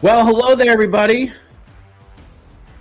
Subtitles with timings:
[0.00, 1.32] Well, hello there, everybody,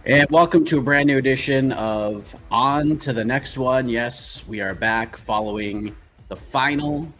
[0.05, 3.89] and welcome to a brand new edition of On to the Next One.
[3.89, 5.95] Yes, we are back following
[6.27, 7.11] the final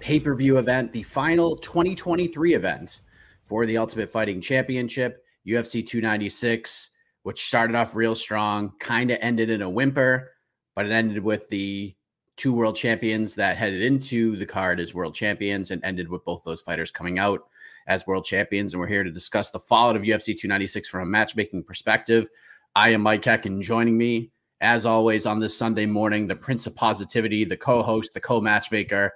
[0.00, 3.00] pay per view event, the final 2023 event
[3.44, 6.92] for the Ultimate Fighting Championship, UFC 296,
[7.24, 10.30] which started off real strong, kind of ended in a whimper,
[10.74, 11.94] but it ended with the
[12.36, 16.42] two world champions that headed into the card as world champions and ended with both
[16.44, 17.46] those fighters coming out
[17.86, 18.72] as world champions.
[18.72, 22.28] And we're here to discuss the fallout of UFC 296 from a matchmaking perspective.
[22.76, 24.30] I am Mike Heck, and joining me,
[24.60, 28.40] as always, on this Sunday morning, the Prince of Positivity, the co host, the co
[28.40, 29.12] matchmaker,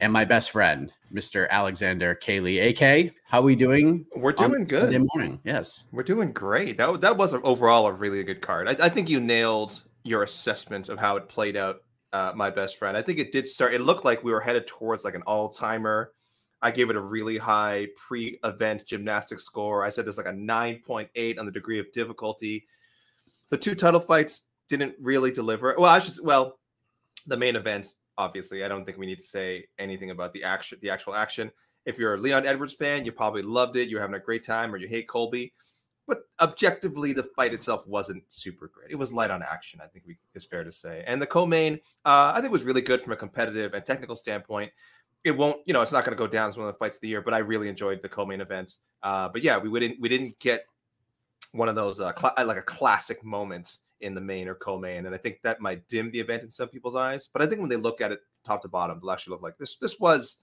[0.00, 1.48] and my best friend, Mr.
[1.50, 2.40] Alexander K.
[2.40, 2.58] Lee.
[2.58, 4.04] AK, how are we doing?
[4.16, 4.82] We're doing good.
[4.82, 5.84] Sunday morning, yes.
[5.92, 6.76] We're doing great.
[6.78, 8.68] That, that was overall a really good card.
[8.68, 11.82] I, I think you nailed your assessment of how it played out,
[12.12, 12.96] uh, my best friend.
[12.96, 15.48] I think it did start, it looked like we were headed towards like an all
[15.48, 16.12] timer
[16.66, 19.84] I gave it a really high pre-event gymnastics score.
[19.84, 22.66] I said there's like a 9.8 on the degree of difficulty.
[23.50, 25.76] The two title fights didn't really deliver.
[25.78, 26.58] Well, I should well,
[27.28, 30.78] the main event, obviously, I don't think we need to say anything about the action,
[30.82, 31.52] the actual action.
[31.84, 33.88] If you're a Leon Edwards fan, you probably loved it.
[33.88, 35.52] You're having a great time, or you hate Colby.
[36.08, 38.90] But objectively, the fight itself wasn't super great.
[38.90, 40.16] It was light on action, I think we,
[40.50, 41.04] fair to say.
[41.06, 41.74] And the co-main,
[42.04, 44.72] uh, I think, was really good from a competitive and technical standpoint
[45.26, 46.98] it won't, you know, it's not going to go down as one of the fights
[46.98, 47.20] of the year.
[47.20, 48.82] But I really enjoyed the co-main events.
[49.02, 50.64] Uh, but yeah, we, didn't we didn't get
[51.50, 55.14] one of those uh, cl- like a classic moments in the main or co-main, and
[55.14, 57.28] I think that might dim the event in some people's eyes.
[57.32, 59.58] But I think when they look at it top to bottom, they'll actually look like
[59.58, 59.76] this.
[59.78, 60.40] This was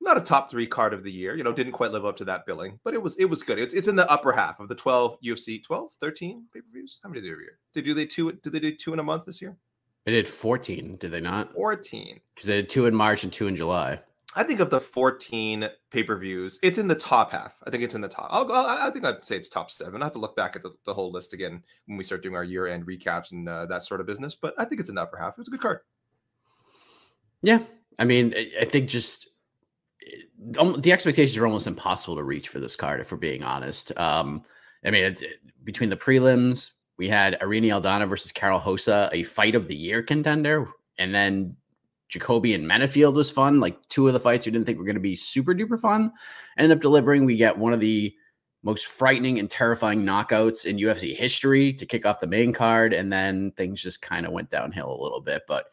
[0.00, 1.34] not a top three card of the year.
[1.34, 3.58] You know, didn't quite live up to that billing, but it was it was good.
[3.58, 7.00] It's it's in the upper half of the 12 UFC 12, 13 pay-per-views.
[7.02, 7.58] How many did they do year?
[7.74, 9.56] Did do they two did they do two in a month this year?
[10.04, 11.52] They did 14, did they not?
[11.54, 12.20] 14.
[12.34, 14.00] Because they did two in March and two in July.
[14.34, 17.54] I think of the 14 pay per views, it's in the top half.
[17.66, 18.28] I think it's in the top.
[18.30, 20.02] I'll, I'll, i think I'd say it's top seven.
[20.02, 22.34] I have to look back at the, the whole list again when we start doing
[22.34, 24.34] our year end recaps and uh, that sort of business.
[24.34, 25.34] But I think it's in the upper half.
[25.34, 25.80] It was a good card.
[27.42, 27.58] Yeah.
[27.98, 29.28] I mean, I think just
[30.58, 33.92] um, the expectations are almost impossible to reach for this card, if we're being honest.
[33.98, 34.44] Um,
[34.84, 35.22] I mean, it,
[35.62, 40.02] between the prelims, we had Irene Aldana versus Karol Rosa, a fight of the year
[40.02, 40.68] contender,
[40.98, 41.56] and then
[42.08, 43.58] Jacoby and Menifield was fun.
[43.58, 46.12] Like two of the fights we didn't think were going to be super duper fun
[46.58, 47.24] ended up delivering.
[47.24, 48.14] We get one of the
[48.62, 53.12] most frightening and terrifying knockouts in UFC history to kick off the main card, and
[53.12, 55.42] then things just kind of went downhill a little bit.
[55.48, 55.66] But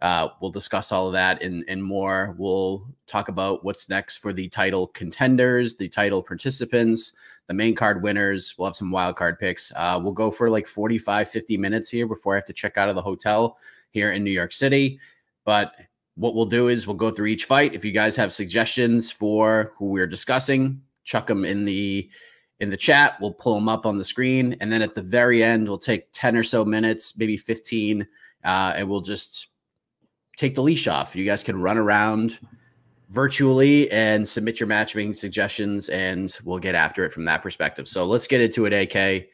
[0.00, 2.34] uh, we'll discuss all of that and, and more.
[2.38, 7.12] We'll talk about what's next for the title contenders, the title participants,
[7.50, 8.54] the main card winners.
[8.56, 9.72] We'll have some wild card picks.
[9.74, 12.88] Uh, we'll go for like 45, 50 minutes here before I have to check out
[12.88, 13.58] of the hotel
[13.90, 15.00] here in New York City.
[15.44, 15.74] But
[16.14, 17.74] what we'll do is we'll go through each fight.
[17.74, 22.08] If you guys have suggestions for who we're discussing, chuck them in the
[22.60, 23.16] in the chat.
[23.20, 26.06] We'll pull them up on the screen, and then at the very end, we'll take
[26.12, 28.06] ten or so minutes, maybe fifteen,
[28.44, 29.48] uh, and we'll just
[30.36, 31.16] take the leash off.
[31.16, 32.38] You guys can run around
[33.10, 37.88] virtually and submit your matchmaking suggestions, and we'll get after it from that perspective.
[37.88, 38.72] So let's get into it.
[38.72, 39.28] AK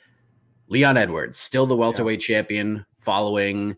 [0.69, 2.37] Leon Edwards, still the welterweight yeah.
[2.37, 3.77] champion, following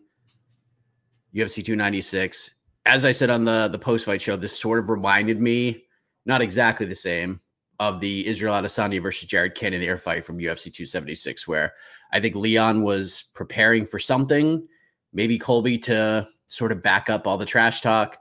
[1.35, 2.55] UFC 296.
[2.85, 5.83] As I said on the the post fight show, this sort of reminded me,
[6.25, 7.39] not exactly the same,
[7.79, 11.73] of the Israel Adesanya versus Jared Cannonier air fight from UFC 276, where
[12.11, 14.67] I think Leon was preparing for something,
[15.13, 18.17] maybe Colby to sort of back up all the trash talk.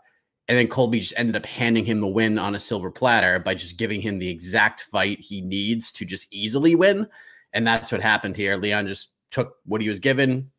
[0.49, 3.55] And then Colby just ended up handing him the win on a silver platter by
[3.55, 7.07] just giving him the exact fight he needs to just easily win.
[7.53, 8.57] And that's what happened here.
[8.57, 10.51] Leon just took what he was given,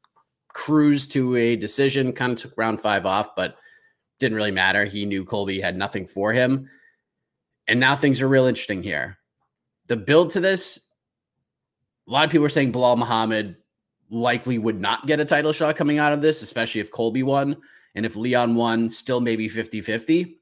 [0.54, 3.56] cruised to a decision, kind of took round five off, but
[4.20, 4.86] didn't really matter.
[4.86, 6.70] He knew Colby had nothing for him.
[7.68, 9.18] And now things are real interesting here.
[9.88, 10.88] The build to this,
[12.08, 13.56] a lot of people are saying Belal Muhammad
[14.12, 17.58] likely would not get a title shot coming out of this, especially if Colby won.
[17.96, 20.36] And if Leon won, still maybe 50 50.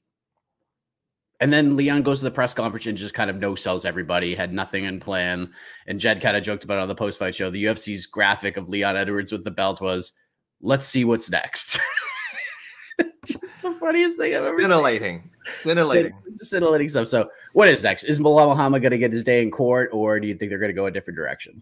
[1.39, 4.33] And then Leon goes to the press conference and just kind of no sells everybody,
[4.33, 5.51] had nothing in plan.
[5.85, 7.51] And Jed kind of joked about it on the post fight show.
[7.51, 10.13] The UFC's graphic of Leon Edwards with the belt was,
[10.61, 11.79] let's see what's next.
[13.25, 15.29] just the funniest thing I've ever Scintillating.
[15.45, 16.13] Scintillating.
[16.31, 17.07] Scintillating stuff.
[17.07, 18.05] So, what is next?
[18.05, 20.59] Is Belal Muhammad going to get his day in court, or do you think they're
[20.59, 21.61] going to go a different direction?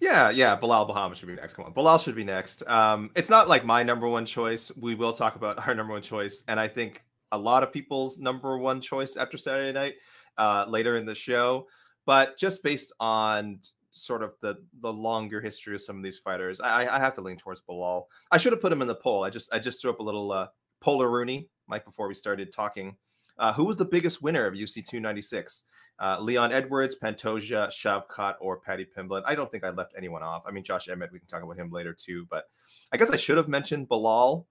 [0.00, 0.58] Yeah, yeah.
[0.58, 1.54] Belal Muhammad should be next.
[1.54, 1.72] Come on.
[1.72, 2.66] Belal should be next.
[2.68, 4.70] Um, it's not like my number one choice.
[4.76, 6.44] We will talk about our number one choice.
[6.48, 7.02] And I think
[7.32, 9.94] a lot of people's number one choice after Saturday night
[10.38, 11.66] uh, later in the show.
[12.04, 13.58] But just based on
[13.90, 17.22] sort of the the longer history of some of these fighters, I, I have to
[17.22, 18.04] lean towards Belal.
[18.30, 19.24] I should have put him in the poll.
[19.24, 20.48] I just I just threw up a little uh,
[20.80, 22.96] Polar Rooney, Mike, before we started talking.
[23.38, 25.64] Uh, who was the biggest winner of UC 296?
[25.98, 29.22] Uh, Leon Edwards, Pantoja, Shavkat, or Paddy Pimblett.
[29.26, 30.42] I don't think I left anyone off.
[30.46, 32.26] I mean, Josh Emmett, we can talk about him later too.
[32.30, 32.44] But
[32.92, 34.44] I guess I should have mentioned Belal.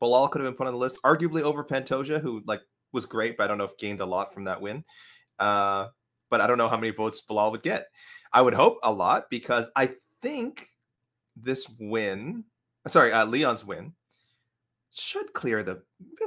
[0.00, 2.62] Belal could have been put on the list, arguably over Pantoja, who like
[2.92, 4.84] was great, but I don't know if gained a lot from that win.
[5.38, 5.88] Uh,
[6.30, 7.88] but I don't know how many votes Belal would get.
[8.32, 10.66] I would hope a lot because I think
[11.36, 12.44] this win,
[12.86, 13.92] sorry, uh, Leon's win,
[14.94, 15.82] should clear the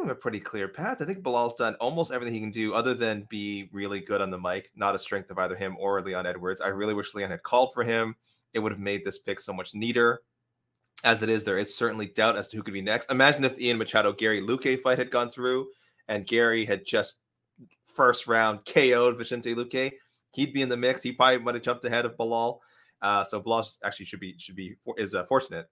[0.10, 1.02] a pretty clear path.
[1.02, 4.30] I think Belal's done almost everything he can do other than be really good on
[4.30, 4.72] the mic.
[4.76, 6.62] Not a strength of either him or Leon Edwards.
[6.62, 8.16] I really wish Leon had called for him.
[8.54, 10.22] It would have made this pick so much neater.
[11.04, 13.12] As it is, there is certainly doubt as to who could be next.
[13.12, 15.68] Imagine if the Ian Machado Garry Luque fight had gone through
[16.08, 17.16] and Garry had just
[17.86, 19.94] first round KO'd Vicente Luque.
[20.32, 21.04] He'd be in the mix.
[21.04, 22.60] He probably might have jumped ahead of Belal.
[23.02, 25.68] Uh, so Belal actually should be should be is uh, fortunate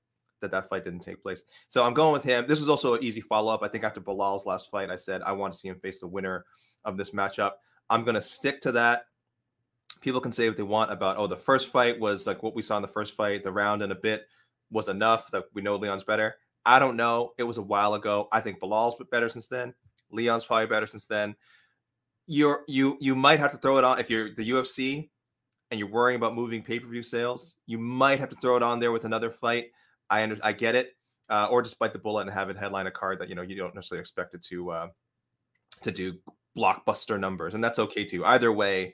[0.45, 1.43] that that fight didn't take place.
[1.67, 2.45] So I'm going with him.
[2.47, 3.63] This was also an easy follow up.
[3.63, 6.07] I think after Belal's last fight, I said I want to see him face the
[6.07, 6.45] winner
[6.83, 7.53] of this matchup.
[7.89, 9.05] I'm going to stick to that.
[10.01, 12.61] People can say what they want about, oh, the first fight was like what we
[12.61, 14.27] saw in the first fight, the round and a bit
[14.71, 16.35] was enough that we know Leon's better.
[16.65, 17.33] I don't know.
[17.37, 18.27] It was a while ago.
[18.31, 19.73] I think Belal's better since then.
[20.11, 21.35] Leon's probably better since then.
[22.27, 25.09] You're you you might have to throw it on if you're the UFC
[25.69, 27.57] and you're worrying about moving pay-per-view sales.
[27.67, 29.67] You might have to throw it on there with another fight
[30.09, 30.95] I under, I get it.
[31.27, 33.41] Uh, or just bite the bullet and have it headline a card that you know
[33.41, 34.87] you don't necessarily expect it to uh,
[35.81, 36.13] to do
[36.55, 38.23] blockbuster numbers, and that's okay too.
[38.25, 38.93] Either way,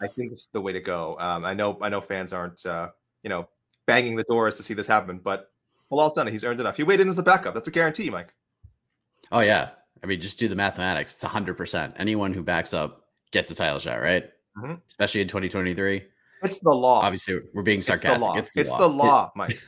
[0.00, 1.16] I think it's the way to go.
[1.20, 2.90] Um, I know I know fans aren't uh,
[3.22, 3.48] you know
[3.86, 5.50] banging the doors to see this happen, but
[5.88, 6.32] Belal's done it.
[6.32, 6.76] He's earned enough.
[6.76, 7.54] He waited in as the backup.
[7.54, 8.34] That's a guarantee, Mike.
[9.32, 9.70] Oh yeah,
[10.02, 11.12] I mean just do the mathematics.
[11.12, 11.94] It's hundred percent.
[11.96, 14.24] Anyone who backs up gets a title shot, right?
[14.58, 14.74] Mm-hmm.
[14.88, 16.02] Especially in 2023.
[16.42, 17.00] It's the law.
[17.00, 18.12] Obviously, we're being sarcastic.
[18.12, 18.78] It's the law, it's the, it's law.
[18.78, 19.62] The law Mike.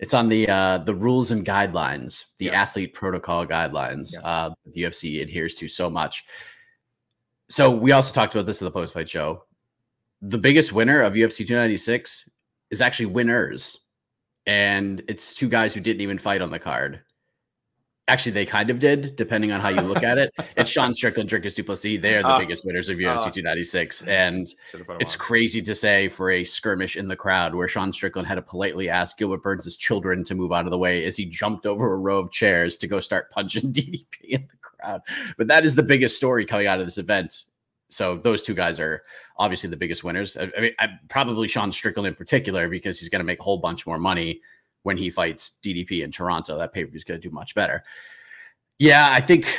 [0.00, 2.54] It's on the uh, the rules and guidelines, the yes.
[2.54, 4.14] athlete protocol guidelines.
[4.22, 6.24] Uh, the UFC adheres to so much.
[7.48, 9.44] So we also talked about this in the post fight show.
[10.22, 12.28] The biggest winner of UFC 296
[12.70, 13.78] is actually winners,
[14.46, 17.02] and it's two guys who didn't even fight on the card.
[18.06, 20.30] Actually, they kind of did, depending on how you look at it.
[20.56, 22.00] It's Sean Strickland, Dricus Du Plessis.
[22.00, 24.02] They are the uh, biggest winners of UFC uh, 296.
[24.08, 24.46] And
[25.00, 28.42] it's crazy to say for a skirmish in the crowd where Sean Strickland had to
[28.42, 31.92] politely ask Gilbert Burns' children to move out of the way as he jumped over
[31.92, 35.00] a row of chairs to go start punching DDP in the crowd.
[35.38, 37.44] But that is the biggest story coming out of this event.
[37.88, 39.02] So those two guys are
[39.38, 40.36] obviously the biggest winners.
[40.36, 43.44] I, I mean, I, probably Sean Strickland in particular because he's going to make a
[43.44, 44.40] whole bunch more money
[44.84, 46.56] when he fights DDP in Toronto.
[46.56, 47.82] That pay per view is going to do much better.
[48.78, 49.58] Yeah, I think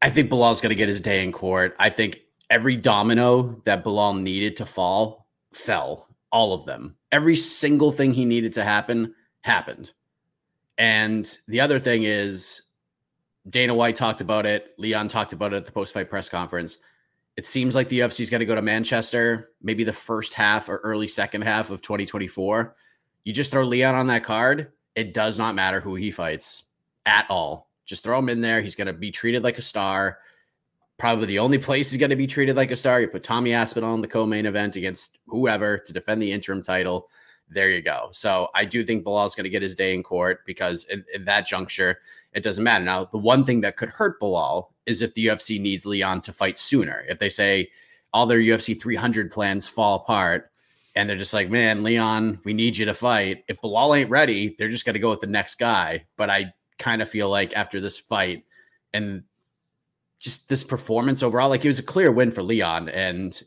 [0.00, 1.76] I think Belal's going to get his day in court.
[1.78, 6.06] I think every domino that Belal needed to fall fell.
[6.30, 6.96] All of them.
[7.10, 9.92] Every single thing he needed to happen happened.
[10.76, 12.62] And the other thing is,
[13.48, 14.74] Dana White talked about it.
[14.78, 16.78] Leon talked about it at the post fight press conference.
[17.36, 20.68] It seems like the UFC is going to go to Manchester, maybe the first half
[20.68, 22.76] or early second half of 2024.
[23.28, 24.72] You just throw Leon on that card.
[24.94, 26.64] It does not matter who he fights
[27.04, 27.68] at all.
[27.84, 28.62] Just throw him in there.
[28.62, 30.20] He's going to be treated like a star.
[30.96, 33.02] Probably the only place he's going to be treated like a star.
[33.02, 37.10] You put Tommy Aspinall in the co-main event against whoever to defend the interim title
[37.50, 38.08] there you go.
[38.12, 41.26] So I do think Belal's going to get his day in court because in, in,
[41.26, 41.98] that juncture,
[42.32, 42.84] it doesn't matter.
[42.84, 46.32] Now, the one thing that could hurt Belal is if the UFC needs Leon to
[46.32, 47.04] fight sooner.
[47.10, 47.70] If they say
[48.14, 50.50] all their UFC 300 plans fall apart
[50.94, 53.44] and they're just like, man, Leon, we need you to fight.
[53.48, 56.06] If Belal ain't ready, they're just going to go with the next guy.
[56.16, 58.44] But I kind of feel like after this fight
[58.94, 59.22] and
[60.18, 62.88] just this performance overall, like it was a clear win for Leon.
[62.88, 63.40] And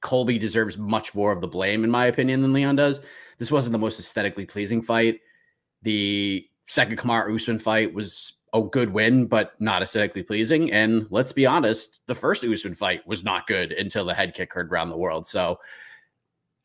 [0.00, 3.00] Colby deserves much more of the blame, in my opinion, than Leon does.
[3.38, 5.20] This wasn't the most aesthetically pleasing fight.
[5.82, 10.72] The second Kamaru Usman fight was a good win, but not aesthetically pleasing.
[10.72, 14.52] And let's be honest, the first Usman fight was not good until the head kick
[14.52, 15.26] heard around the world.
[15.26, 15.58] So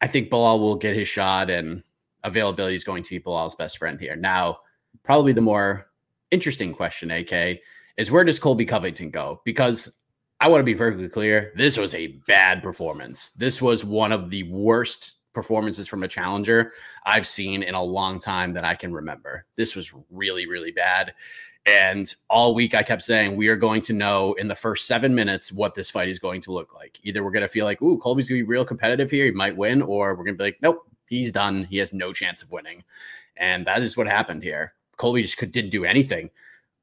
[0.05, 1.81] I think Belal will get his shot, and
[2.23, 4.15] availability is going to be Belal's best friend here.
[4.15, 4.59] Now,
[5.01, 5.87] probably the more
[6.29, 7.59] interesting question, AK,
[7.97, 9.41] is where does Colby Covington go?
[9.45, 9.97] Because
[10.39, 11.53] I want to be perfectly clear.
[11.55, 13.29] This was a bad performance.
[13.29, 16.73] This was one of the worst performances from a challenger
[17.07, 19.47] I've seen in a long time that I can remember.
[19.55, 21.15] This was really, really bad.
[21.65, 25.15] And all week I kept saying, we are going to know in the first seven
[25.15, 26.99] minutes what this fight is going to look like.
[27.03, 29.25] Either we're going to feel like, ooh, Colby's going to be real competitive here.
[29.25, 29.81] He might win.
[29.81, 31.63] Or we're going to be like, nope, he's done.
[31.63, 32.83] He has no chance of winning.
[33.37, 34.73] And that is what happened here.
[34.97, 36.29] Colby just could, didn't do anything.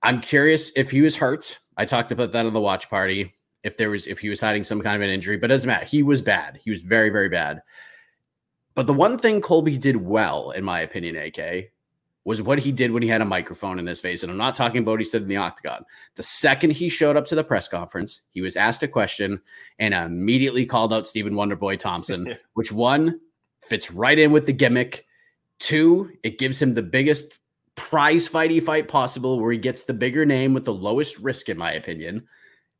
[0.03, 1.59] I'm curious if he was hurt.
[1.77, 4.65] I talked about that on the watch party if there was if he was hiding
[4.65, 5.85] some kind of an injury, but it doesn't matter.
[5.85, 6.59] He was bad.
[6.63, 7.63] He was very, very bad.
[8.75, 11.71] But the one thing Colby did well, in my opinion, AK,
[12.25, 14.23] was what he did when he had a microphone in his face.
[14.23, 15.85] And I'm not talking about what he said in the octagon.
[16.15, 19.41] The second he showed up to the press conference, he was asked a question
[19.79, 23.21] and immediately called out Stephen Wonderboy Thompson, which one
[23.61, 25.07] fits right in with the gimmick.
[25.59, 27.39] Two, it gives him the biggest
[27.75, 31.59] prize fighty fight possible where he gets the bigger name with the lowest risk, in
[31.59, 32.27] my opinion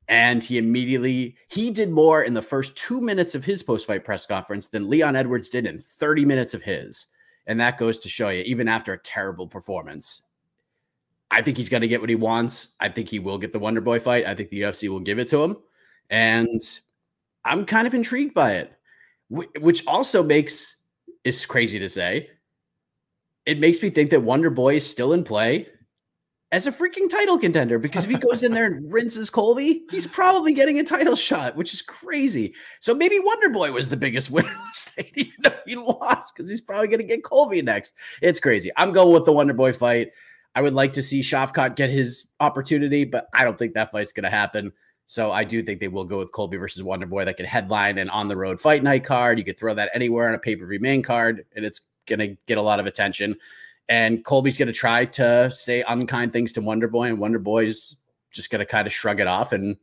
[0.09, 4.27] and he immediately he did more in the first two minutes of his post-fight press
[4.27, 7.07] conference than leon edwards did in 30 minutes of his
[7.47, 10.23] and that goes to show you even after a terrible performance
[11.31, 12.75] i think he's going to get what he wants.
[12.81, 14.27] I think he will get the wonder boy fight.
[14.27, 15.57] I think the ufc will give it to him.
[16.11, 16.61] And
[17.45, 18.73] i'm kind of intrigued by it
[19.29, 20.77] which also makes
[21.25, 22.29] it's crazy to say
[23.47, 25.67] it makes me think that wonder boy is still in play
[26.53, 30.07] as a freaking title contender because if he goes in there and rinses Colby, he's
[30.07, 32.55] probably getting a title shot, which is crazy.
[32.81, 36.35] So maybe Wonder Boy was the biggest winner in the state, even though he lost
[36.35, 37.95] because he's probably going to get Colby next.
[38.21, 38.71] It's crazy.
[38.77, 40.11] I'm going with the Wonder Boy fight.
[40.55, 44.13] I would like to see Shavkat get his opportunity, but I don't think that fight's
[44.13, 44.71] going to happen.
[45.07, 47.25] So I do think they will go with Colby versus Wonder Boy.
[47.25, 49.39] That could headline an on the road fight night card.
[49.39, 52.19] You could throw that anywhere on a pay per view main card, and it's going
[52.19, 53.37] to get a lot of attention.
[53.89, 57.97] And Colby's going to try to say unkind things to Wonder Boy, and Wonder Boy's
[58.31, 59.77] just going to kind of shrug it off and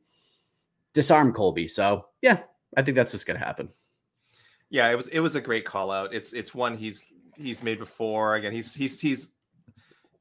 [0.93, 1.67] disarm Colby.
[1.67, 2.41] So yeah,
[2.75, 3.69] I think that's what's going to happen.
[4.69, 6.13] Yeah, it was it was a great call out.
[6.13, 8.35] It's it's one he's he's made before.
[8.35, 9.31] Again, he's he's he's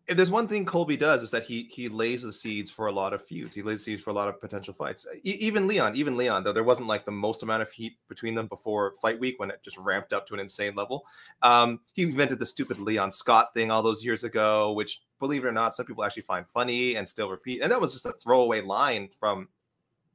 [0.08, 2.92] if there's one thing Colby does is that he he lays the seeds for a
[2.92, 3.54] lot of feuds.
[3.54, 5.06] He lays seeds for a lot of potential fights.
[5.22, 8.34] E- even Leon, even Leon, though there wasn't like the most amount of heat between
[8.34, 11.04] them before fight week when it just ramped up to an insane level.
[11.42, 15.48] Um, he invented the stupid Leon Scott thing all those years ago, which believe it
[15.48, 17.60] or not, some people actually find funny and still repeat.
[17.60, 19.48] And that was just a throwaway line from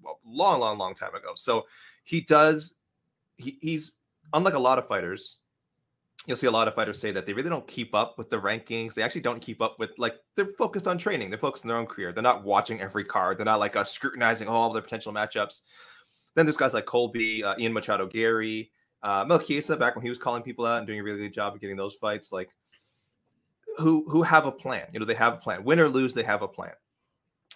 [0.01, 1.33] well, long, long, long time ago.
[1.35, 1.65] So
[2.03, 2.77] he does.
[3.35, 3.93] He, he's
[4.33, 5.37] unlike a lot of fighters
[6.25, 8.39] you'll see a lot of fighters say that they really don't keep up with the
[8.39, 8.93] rankings.
[8.93, 11.29] They actually don't keep up with like they're focused on training.
[11.29, 12.11] They're focused on their own career.
[12.11, 13.37] They're not watching every card.
[13.37, 15.61] They're not like uh, scrutinizing all their potential matchups.
[16.35, 18.71] Then there's guys like Colby, uh, Ian Machado, Garry,
[19.03, 21.33] uh, Mel Chiesa back when he was calling people out and doing a really good
[21.33, 22.31] job of getting those fights.
[22.31, 22.49] Like
[23.77, 24.87] who who have a plan.
[24.91, 25.63] You know, they have a plan.
[25.63, 26.73] Win or lose, they have a plan.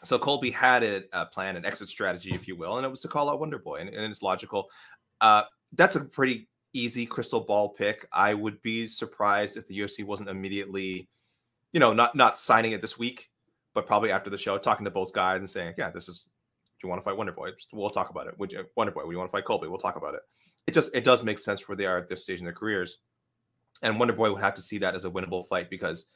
[0.04, 3.00] So Colby had a, a plan, an exit strategy, if you will, and it was
[3.02, 4.70] to call out Wonder Boy, and, and it's logical.
[5.22, 5.44] Uh,
[5.74, 6.48] that's a pretty
[6.78, 8.08] easy crystal ball pick.
[8.12, 11.08] I would be surprised if the UFC wasn't immediately,
[11.74, 13.30] you know, not not signing it this week,
[13.74, 16.30] but probably after the show, talking to both guys and saying, "Yeah, this is.
[16.80, 17.50] Do you want to fight Wonder Boy?
[17.74, 18.38] We'll talk about it.
[18.38, 19.06] Would you Wonder Boy?
[19.06, 19.68] Would you want to fight Colby?
[19.68, 20.22] We'll talk about it.
[20.68, 23.00] It just it does make sense where they are at this stage in their careers,
[23.82, 26.08] and Wonder Boy would have to see that as a winnable fight because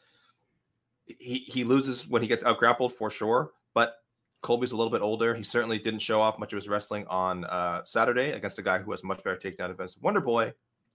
[1.06, 3.96] he he loses when he gets out grappled for sure, but
[4.42, 5.36] Colby's a little bit older.
[5.36, 8.80] He certainly didn't show off much of his wrestling on uh, Saturday against a guy
[8.80, 10.54] who has much better takedown defense, Wonder Boy,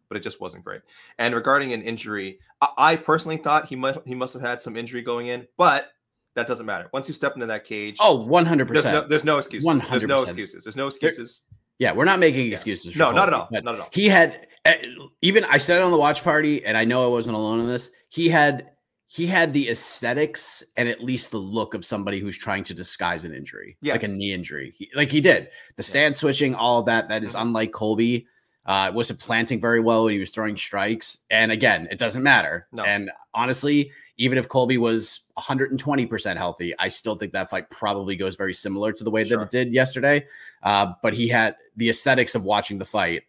[0.09, 0.83] but it just wasn't great.
[1.19, 4.77] And regarding an injury, I, I personally thought he must he must have had some
[4.77, 5.93] injury going in, but
[6.35, 6.89] that doesn't matter.
[6.93, 9.09] Once you step into that cage, oh, 100 there's no, percent.
[9.09, 9.69] there's no excuses.
[9.69, 9.91] 100%.
[9.91, 10.65] There's no excuses.
[10.65, 11.43] There's no excuses.
[11.79, 12.93] Yeah, we're not making excuses.
[12.93, 13.49] For No, not at all.
[13.51, 13.89] Not at all.
[13.93, 14.83] He had eh,
[15.23, 17.69] even I said it on the watch party, and I know I wasn't alone in
[17.69, 17.91] this.
[18.09, 18.71] He had
[19.09, 23.25] he had the aesthetics and at least the look of somebody who's trying to disguise
[23.25, 24.75] an injury, like a knee injury.
[24.77, 27.09] He, like he did the stand switching, all that.
[27.09, 27.43] That is Mhm.
[27.43, 28.27] unlike Colby.
[28.65, 31.19] Uh, wasn't planting very well when he was throwing strikes.
[31.31, 32.67] And again, it doesn't matter.
[32.73, 32.83] No.
[32.83, 38.35] And honestly, even if Colby was 120% healthy, I still think that fight probably goes
[38.35, 40.27] very similar to the way that it did yesterday.
[40.65, 43.23] Uh, but he had the aesthetics of watching the fight.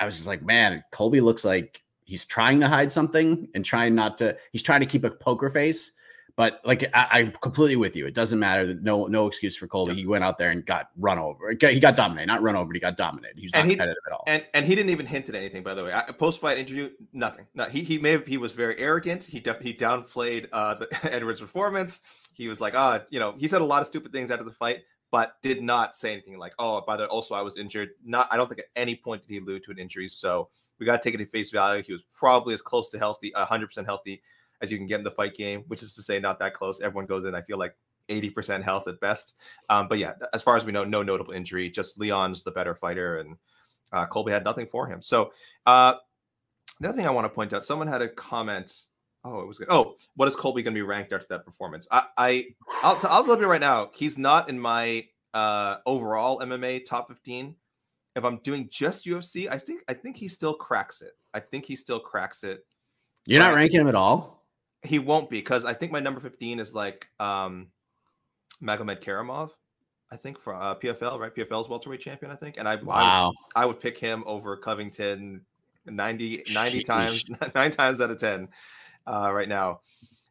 [0.00, 3.94] I was just like, man, Colby looks like he's trying to hide something and trying
[3.94, 4.36] not to.
[4.50, 5.92] He's trying to keep a poker face.
[6.36, 8.06] But like, I, I'm completely with you.
[8.06, 8.74] It doesn't matter.
[8.74, 9.94] No, no excuse for Colby.
[9.94, 11.50] He went out there and got run over.
[11.50, 12.66] He got dominated, not run over.
[12.66, 13.38] But he got dominated.
[13.38, 14.24] He's not he- competitive at all.
[14.26, 16.00] And and he didn't even hint at anything, by the way.
[16.18, 17.46] Post fight interview, nothing.
[17.54, 19.22] No, he he may have he was very arrogant.
[19.22, 22.02] He def, he downplayed uh, the Edwards' performance.
[22.34, 24.52] He was like, ah, you know, he said a lot of stupid things after the
[24.52, 27.90] fight, but did not say anything like, oh, by the also I was injured.
[28.04, 30.08] Not, I don't think at any point did he allude to an injury.
[30.08, 30.48] So
[30.78, 31.82] we got to take it at face value.
[31.82, 34.22] He was probably as close to healthy, hundred percent healthy
[34.62, 36.80] as you can get in the fight game, which is to say, not that close.
[36.80, 37.34] Everyone goes in.
[37.34, 37.74] I feel like.
[38.08, 39.36] 80% health at best.
[39.68, 41.70] Um, but yeah, as far as we know, no notable injury.
[41.70, 43.36] Just Leon's the better fighter, and
[43.92, 45.00] uh, Colby had nothing for him.
[45.00, 45.32] So
[45.64, 45.94] uh,
[46.80, 48.86] the other thing I want to point out, someone had a comment.
[49.24, 49.68] Oh, it was good.
[49.70, 51.86] Oh, what is Colby going to be ranked after that performance?
[51.90, 52.46] I, I
[52.82, 57.08] I'll, t- I'll tell you right now, he's not in my uh, overall MMA top
[57.08, 57.54] 15.
[58.16, 61.12] If I'm doing just UFC, I think I think he still cracks it.
[61.34, 62.64] I think he still cracks it.
[63.26, 64.44] You're not ranking him at all.
[64.82, 67.68] He won't be because I think my number 15 is like um
[68.62, 69.50] Magomed Karamov.
[70.10, 71.32] I think for uh, PFL, right?
[71.32, 72.58] PFL's welterweight champion, I think.
[72.58, 75.42] And I, I would I would pick him over Covington
[75.86, 76.84] 90, 90 Sheesh.
[76.84, 78.48] times, nine times out of 10
[79.06, 79.80] uh, right now.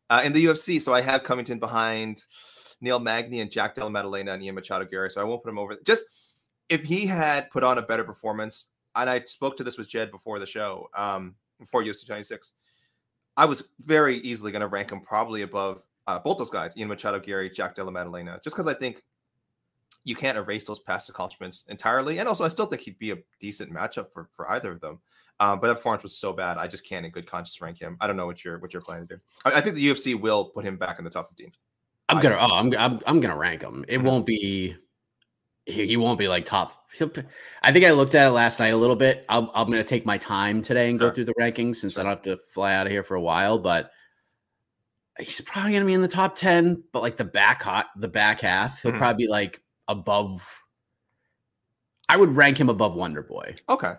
[0.09, 2.25] Uh, in the UFC, so I have Covington behind
[2.81, 5.09] Neil Magny and Jack Della Maddalena and Ian Machado Garry.
[5.09, 5.77] So I won't put him over.
[5.85, 6.05] Just
[6.69, 10.11] if he had put on a better performance, and I spoke to this with Jed
[10.11, 12.53] before the show, um, before UFC 26,
[13.37, 16.87] I was very easily going to rank him probably above uh, both those guys, Ian
[16.87, 19.03] Machado Garry, Jack Della Maddalena, just because I think
[20.03, 22.17] you can't erase those past accomplishments entirely.
[22.17, 24.99] And also, I still think he'd be a decent matchup for for either of them.
[25.41, 27.95] Um, but that performance was so bad, I just can't in good conscience rank him.
[28.01, 29.21] I don't know what you're what you're planning to do.
[29.45, 31.51] I, I think the UFC will put him back in the top 15.
[32.09, 32.35] I'm gonna.
[32.35, 32.73] Oh, I'm.
[32.77, 33.85] I'm, I'm gonna rank him.
[33.87, 34.03] It Mhm.
[34.03, 34.75] won't be.
[35.65, 36.85] He, he won't be like top.
[37.61, 39.23] I think I looked at it last night a little bit.
[39.29, 41.13] I'm, I'm gonna take my time today and go Sure.
[41.13, 43.59] through the rankings since I don't have to fly out of here for a while.
[43.59, 43.91] But
[45.19, 46.83] he's probably gonna be in the top ten.
[46.91, 48.97] But like the back hot, the back half, he'll Mhm.
[48.97, 50.63] probably be like above.
[52.09, 53.93] I would rank him above Wonder Boy Okay.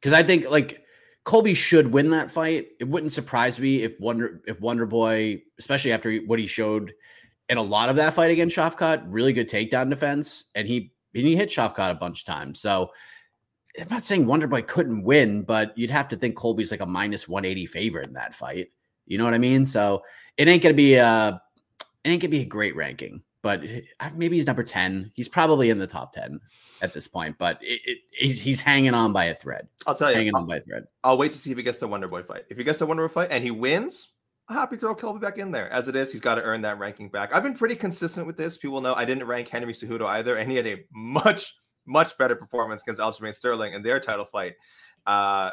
[0.00, 0.82] Because I think like
[1.24, 2.68] Colby should win that fight.
[2.80, 6.92] It wouldn't surprise me if Wonder if Wonder Boy, especially after what he showed
[7.48, 11.26] in a lot of that fight against Shavkat, really good takedown defense, and he and
[11.26, 12.60] he hit Shavkat a bunch of times.
[12.60, 12.90] So
[13.78, 16.86] I'm not saying Wonder Boy couldn't win, but you'd have to think Colby's like a
[16.86, 18.68] minus 180 favorite in that fight.
[19.06, 19.66] You know what I mean?
[19.66, 20.02] So
[20.36, 21.40] it ain't gonna be a
[22.04, 23.62] it ain't gonna be a great ranking, but
[24.14, 25.12] maybe he's number 10.
[25.14, 26.40] He's probably in the top 10
[26.82, 29.66] at this point, but it, it, he's, he's hanging on by a thread.
[29.86, 30.16] I'll tell you.
[30.16, 30.84] Hanging I'll, on by a thread.
[31.04, 32.44] I'll wait to see if he gets the Wonder Boy fight.
[32.50, 34.14] If he gets the Wonder Boy fight and he wins,
[34.50, 35.70] I'm happy to throw Colby back in there.
[35.70, 37.32] As it is, he's got to earn that ranking back.
[37.32, 38.58] I've been pretty consistent with this.
[38.58, 41.54] People know I didn't rank Henry Cejudo either, and he had a much,
[41.86, 44.54] much better performance against Aljamain Sterling in their title fight.
[45.06, 45.52] Uh,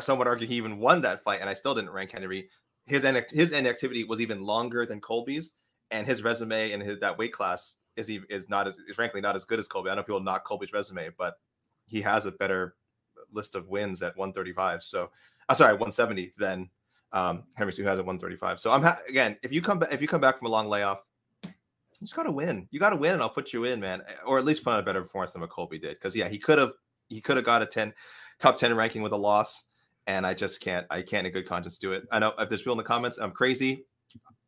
[0.00, 2.48] some would argue he even won that fight, and I still didn't rank Henry.
[2.86, 5.54] His inact- his inactivity was even longer than Colby's,
[5.90, 9.20] and his resume and his that weight class is ev- is not as is frankly
[9.20, 9.90] not as good as Colby.
[9.90, 11.34] I know people knock Colby's resume, but
[11.86, 12.76] he has a better
[13.32, 14.82] list of wins at 135.
[14.82, 15.10] So,
[15.48, 16.70] I'm sorry, 170 than
[17.12, 18.60] um, Henry Sue has at 135.
[18.60, 20.68] So I'm ha- again, if you come back, if you come back from a long
[20.68, 21.00] layoff,
[21.44, 21.50] you
[22.00, 22.68] just gotta win.
[22.70, 24.82] You gotta win, and I'll put you in, man, or at least put on a
[24.82, 25.96] better performance than what Colby did.
[25.96, 26.72] Because yeah, he could have
[27.08, 27.92] he could have got a 10
[28.38, 29.64] top 10 ranking with a loss,
[30.06, 30.86] and I just can't.
[30.90, 32.06] I can't in good conscience do it.
[32.10, 33.84] I know if there's people in the comments, I'm crazy.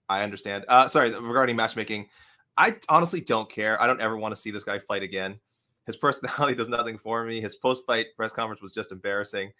[0.08, 0.64] I understand.
[0.68, 2.08] Uh, sorry, regarding matchmaking,
[2.56, 3.80] I honestly don't care.
[3.80, 5.38] I don't ever want to see this guy fight again.
[5.86, 7.40] His personality does nothing for me.
[7.40, 9.52] His post-fight press conference was just embarrassing.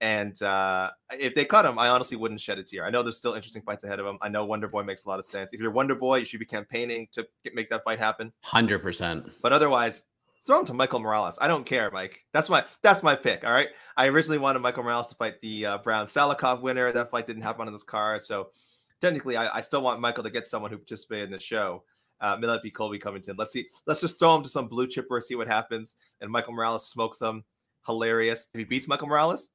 [0.00, 2.86] And uh, if they cut him, I honestly wouldn't shed a tear.
[2.86, 4.16] I know there's still interesting fights ahead of him.
[4.22, 5.52] I know Wonder Boy makes a lot of sense.
[5.52, 8.32] If you're Wonder Boy, you should be campaigning to get, make that fight happen.
[8.42, 9.28] Hundred percent.
[9.42, 10.04] But otherwise,
[10.46, 11.36] throw him to Michael Morales.
[11.40, 12.24] I don't care, Mike.
[12.32, 13.44] That's my that's my pick.
[13.44, 13.68] All right.
[13.96, 16.92] I originally wanted Michael Morales to fight the uh, Brown Salikhov winner.
[16.92, 18.50] That fight didn't happen on this card, so
[19.00, 21.84] technically, I, I still want Michael to get someone who participated in the show.
[22.20, 23.36] Uh, may not be Colby Covington.
[23.38, 23.68] Let's see.
[23.86, 25.96] Let's just throw him to some blue chipper, see what happens.
[26.20, 27.44] And Michael Morales smokes him.
[27.86, 28.48] Hilarious.
[28.52, 29.50] If he beats Michael Morales,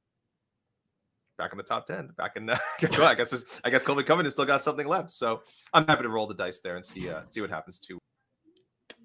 [1.38, 2.58] back in the top 10 back in uh,
[3.02, 5.42] i guess i guess colby covington still got something left so
[5.74, 7.98] i'm happy to roll the dice there and see uh see what happens too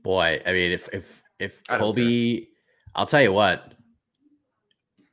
[0.03, 2.49] boy i mean if if if colby
[2.95, 3.75] i'll tell you what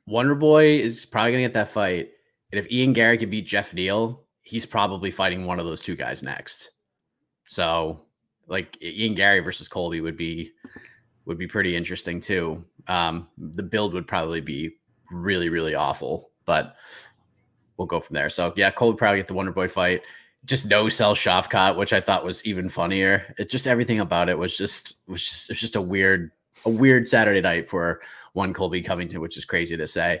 [0.06, 2.10] wonder boy is probably gonna get that fight
[2.52, 5.96] and if ian garry can beat Geoff neal he's probably fighting one of those two
[5.96, 6.70] guys next
[7.46, 8.00] so
[8.48, 10.52] like ian Garry versus colby would be
[11.24, 14.76] would be pretty interesting too um the build would probably be
[15.10, 16.76] really really awful but
[17.76, 18.30] we'll go from there.
[18.30, 20.02] So yeah, would probably get the Wonder Boy fight.
[20.44, 23.34] Just no sell Shavkat, which I thought was even funnier.
[23.38, 26.30] It just everything about it was just was just it was just a weird
[26.64, 28.00] a weird Saturday night for
[28.32, 30.20] one Colby Covington, which is crazy to say.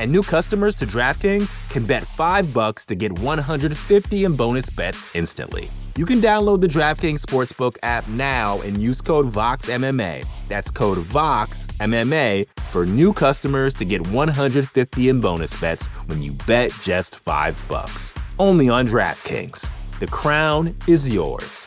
[0.00, 5.14] And new customers to DraftKings can bet 5 bucks to get 150 in bonus bets
[5.14, 5.68] instantly.
[5.94, 10.24] You can download the DraftKings Sportsbook app now and use code VOXMMA.
[10.48, 16.72] That's code VOXMMA for new customers to get 150 in bonus bets when you bet
[16.82, 18.14] just 5 bucks.
[18.38, 19.68] Only on DraftKings.
[19.98, 21.66] The crown is yours.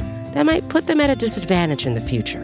[0.33, 2.43] that might put them at a disadvantage in the future.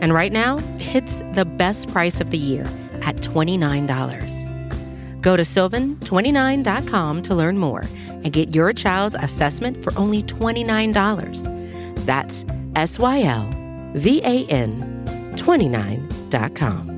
[0.00, 2.62] And right now, it's the best price of the year
[3.02, 5.20] at $29.
[5.20, 12.06] Go to sylvan29.com to learn more and get your child's assessment for only $29.
[12.06, 12.44] That's
[12.76, 13.50] S Y L
[13.94, 16.94] V A N 29.com.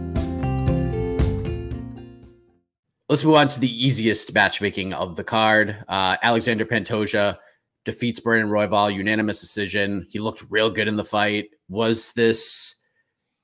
[3.08, 5.84] Let's move on to the easiest matchmaking of the card.
[5.88, 7.38] Uh, Alexandre Pantoja
[7.84, 10.06] defeats Brandon Royval, unanimous decision.
[10.10, 11.50] He looked real good in the fight.
[11.68, 12.76] Was this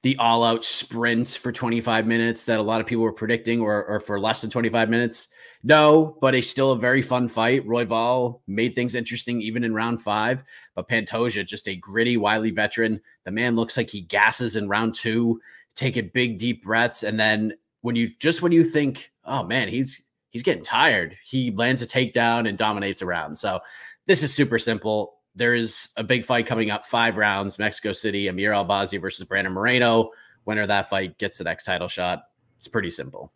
[0.02, 3.84] the all out sprint for 25 minutes that a lot of people were predicting or,
[3.86, 5.28] or for less than 25 minutes?
[5.62, 7.66] No, but it's still a very fun fight.
[7.66, 10.44] Royval made things interesting even in round five,
[10.74, 13.00] but Pantoja, just a gritty, wily veteran.
[13.24, 15.40] The man looks like he gasses in round two,
[15.74, 17.02] taking big, deep breaths.
[17.02, 21.50] And then when you just when you think, oh man, he's he's getting tired, he
[21.50, 23.36] lands a takedown and dominates around.
[23.36, 23.58] So
[24.06, 25.14] this is super simple.
[25.34, 29.52] There is a big fight coming up, five rounds, Mexico City, Amir Albazi versus Brandon
[29.52, 30.10] Moreno.
[30.46, 32.22] Winner of that fight gets the next title shot.
[32.56, 33.32] It's pretty simple.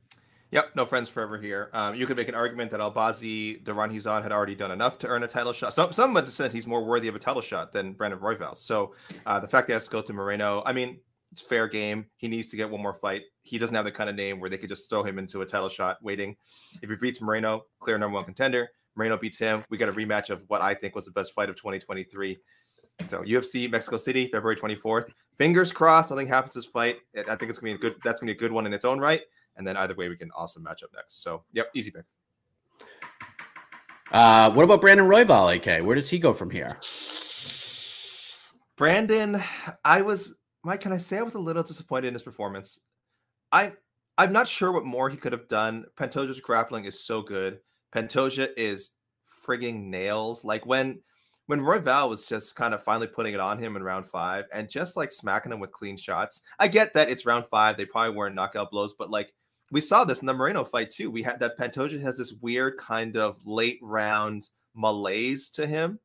[0.53, 1.71] Yep, no friends forever here.
[1.73, 4.73] Um, you could make an argument that Albazi, the run he's on, had already done
[4.73, 5.75] enough to earn a title shot.
[5.75, 8.57] Some some have said he's more worthy of a title shot than Brandon Royval.
[8.57, 8.95] So
[9.27, 10.99] uh, the fact that to go to Moreno, I mean,
[11.31, 12.07] it's fair game.
[12.17, 13.23] He needs to get one more fight.
[13.43, 15.47] He doesn't have the kind of name where they could just throw him into a
[15.47, 16.37] title shot waiting.
[16.83, 18.71] If he beats Moreno, clear number one contender.
[18.97, 19.65] Moreno beats him.
[19.71, 22.39] We got a rematch of what I think was the best fight of 2023.
[23.09, 25.11] So UFC Mexico City, February 24th.
[25.39, 26.99] Fingers crossed, nothing happens this fight.
[27.17, 27.97] I think it's gonna be a good.
[28.05, 29.23] That's gonna be a good one in its own right.
[29.57, 31.23] And then either way, we can awesome match up next.
[31.23, 32.05] So yep, easy pick.
[34.13, 35.87] Uh, what about Brandon Royval, AK?
[35.87, 36.79] Where does he go from here?
[38.77, 39.43] Brandon,
[39.85, 40.81] I was Mike.
[40.81, 42.81] Can I say I was a little disappointed in his performance?
[43.53, 43.73] I
[44.19, 45.87] I'm not sure what more he could have done.
[45.97, 47.61] Pantoja's grappling is so good.
[47.95, 48.95] Pantoja is
[49.45, 50.45] frigging nails.
[50.45, 51.01] Like when
[51.47, 54.69] when Royval was just kind of finally putting it on him in round five and
[54.69, 56.43] just like smacking him with clean shots.
[56.61, 59.33] I get that it's round five; they probably weren't knockout blows, but like
[59.73, 61.11] we saw this in the Moreno fight too.
[61.11, 65.99] We had that Pantoja has this weird kind of late round malaise to him,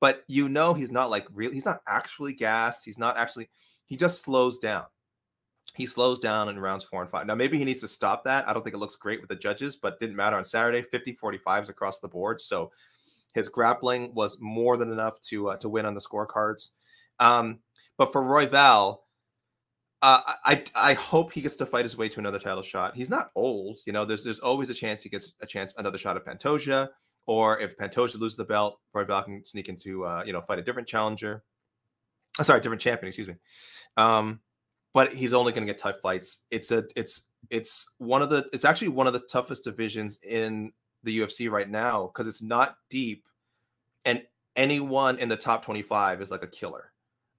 [0.00, 1.50] but you know he's not like real.
[1.50, 2.84] He's not actually gassed.
[2.84, 3.48] He's not actually.
[3.86, 4.84] He just slows down.
[5.74, 7.26] He slows down in rounds four and five.
[7.26, 8.48] Now, maybe he needs to stop that.
[8.48, 11.16] I don't think it looks great with the judges, but didn't matter on Saturday 50
[11.16, 12.40] 45s across the board.
[12.40, 12.70] So
[13.34, 16.70] his grappling was more than enough to uh, to win on the scorecards.
[17.18, 17.58] Um,
[17.96, 18.98] but for Royval,
[20.02, 22.94] uh, I I hope he gets to fight his way to another title shot.
[22.94, 24.04] He's not old, you know.
[24.04, 26.88] There's there's always a chance he gets a chance another shot at Pantoja,
[27.26, 30.62] or if Pantoja loses the belt, Royval can sneak into uh, you know fight a
[30.62, 31.42] different challenger.
[32.42, 33.08] Sorry, different champion.
[33.08, 33.34] Excuse me.
[33.96, 34.40] Um,
[34.94, 36.44] but he's only going to get tough fights.
[36.50, 40.72] It's a it's it's one of the it's actually one of the toughest divisions in
[41.02, 43.26] the UFC right now because it's not deep,
[44.06, 44.22] and
[44.56, 46.92] anyone in the top 25 is like a killer.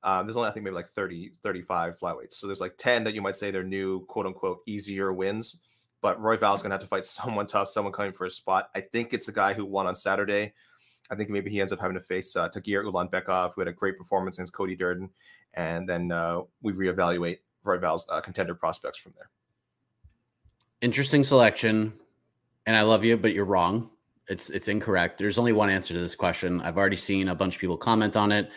[0.04, 2.34] Um, there's only I think maybe like 30, 35 flyweights.
[2.34, 5.64] So there's like 10 that you might say they're new, quote unquote, easier wins.
[6.02, 8.70] But Royval's gonna have to fight someone tough, someone coming for a spot.
[8.76, 10.54] I think it's a guy who won on Saturday.
[11.10, 13.74] I think maybe he ends up having to face uh, Tagir Ulanbekov, who had a
[13.74, 15.10] great performance against Cody Durden,
[15.54, 19.30] and then uh, we reevaluate Royval's uh, contender prospects from there.
[20.82, 21.94] Interesting selection
[22.66, 23.90] and I love you, but you're wrong.
[24.28, 25.20] It's it's incorrect.
[25.20, 26.62] There's only one answer to this question.
[26.62, 28.50] I've already seen a bunch of people comment on it.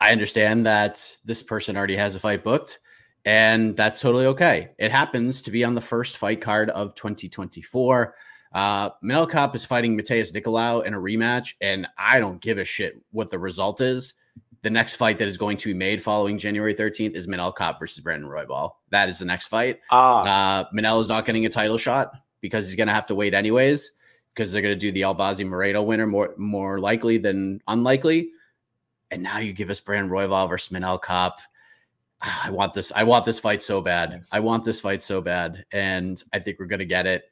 [0.00, 2.80] I understand that this person already has a fight booked,
[3.24, 4.70] and that's totally okay.
[4.78, 8.14] It happens to be on the first fight card of 2024.
[8.52, 12.64] Uh, Manel Kape is fighting Matheus Nicolau in a rematch, and I don't give a
[12.64, 14.14] shit what the result is.
[14.62, 17.80] The next fight that is going to be made following January 13th is Manel Kape
[17.80, 18.74] versus Brandon Royval.
[18.90, 19.80] That is the next fight.
[19.90, 20.60] Ah.
[20.60, 23.34] Uh, Manel is not getting a title shot because he's going to have to wait
[23.34, 23.92] anyways
[24.34, 28.30] because they're going to do the Albazi Moreno winner more more likely than unlikely.
[29.10, 31.40] And now you give us Brandon Royval versus Manel Kape.
[32.20, 32.92] I want this.
[32.94, 34.22] I want this fight so bad.
[34.32, 37.24] I want this fight so bad, and I think we're going to get it.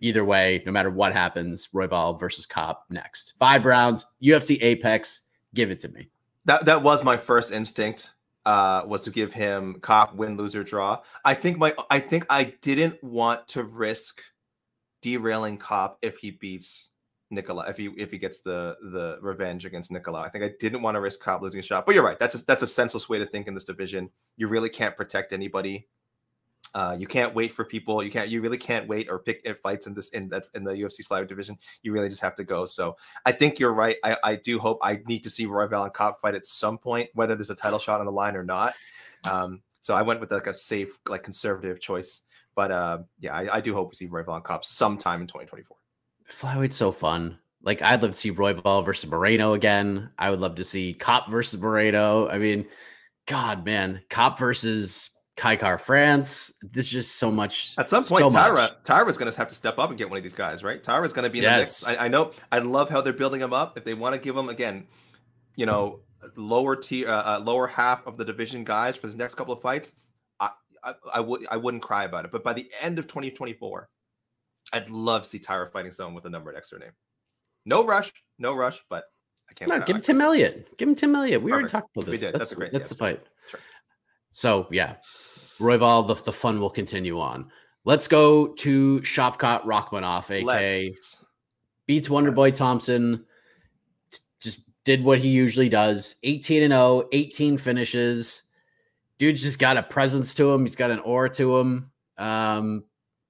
[0.00, 3.34] Either way, no matter what happens, Royval versus Kape next.
[3.38, 5.22] Five rounds, UFC Apex.
[5.54, 6.08] Give it to me.
[6.46, 11.00] That that was my first instinct uh, was to give him Kape win, loser, draw.
[11.24, 14.22] I think my I think I didn't want to risk
[15.02, 16.90] derailing Kape if he beats
[17.32, 20.24] Nicolau, if he if he gets the the revenge against Nicolau.
[20.24, 22.18] I think I didn't want to risk Kape losing a shot, but you're right.
[22.18, 24.10] That's a, that's a senseless way to think in this division.
[24.36, 25.88] You really can't protect anybody.
[26.74, 28.02] Uh, you can't wait for people.
[28.02, 28.28] You can't.
[28.28, 31.28] You really can't wait or pick fights in this in that in the UFC flyweight
[31.28, 31.56] division.
[31.82, 32.66] You really just have to go.
[32.66, 33.96] So I think you're right.
[34.02, 37.10] I, I do hope I need to see Royval and Kape fight at some point,
[37.14, 38.74] whether there's a title shot on the line or not.
[39.24, 43.56] Um, so I went with like a safe, like conservative choice but uh, yeah, I,
[43.56, 45.76] I, do hope we see Royval Kape sometime in 2024.
[46.28, 47.38] Flyweight's so fun.
[47.62, 50.10] Like I'd love to see Roy Royval versus Moreno again.
[50.18, 52.28] I would love to see Kape versus Moreno.
[52.28, 52.66] I mean,
[53.26, 56.54] God, man, Kape versus Kai Kara-France.
[56.62, 57.74] There's just so much.
[57.76, 60.16] At some point, so Taira Taira's going to have to step up and get one
[60.16, 60.82] of these guys, right?
[60.82, 61.80] Taira's going to be in yes.
[61.80, 62.00] the mix.
[62.00, 62.30] I, I, know.
[62.52, 63.76] I love how they're building him up.
[63.76, 64.86] If they want to give him again,
[65.56, 66.00] you know,
[66.36, 69.60] lower tier, uh, uh, lower half of the division guys for the next couple of
[69.60, 69.96] fights,
[70.84, 72.30] I, I would I wouldn't cry about it.
[72.30, 73.88] But by the end of 2024,
[74.72, 76.92] I'd love to see Taira fighting someone with a number next to her name.
[77.64, 79.04] No rush, no rush, but
[79.50, 79.70] I can't.
[79.70, 80.76] No, give him Tim Elliott.
[80.76, 81.42] Give him Tim Elliott.
[81.42, 81.74] We Perfect.
[81.74, 82.20] already talked about this.
[82.20, 82.72] That's, that's, great.
[82.72, 82.92] That's yeah.
[82.92, 83.22] the fight.
[83.48, 83.60] Sure.
[84.32, 84.96] So yeah,
[85.58, 87.50] Royval, the, the fun will continue on.
[87.84, 91.24] Let's go to Shavkat Rakhmonov, aka Let's.
[91.86, 93.24] beats Wonderboy Thompson.
[94.40, 98.44] Just did what he usually does 18 and 0, 18 finishes
[99.18, 100.62] dude's just got a presence to him.
[100.62, 101.90] He's got an aura to him.
[102.18, 102.84] Um,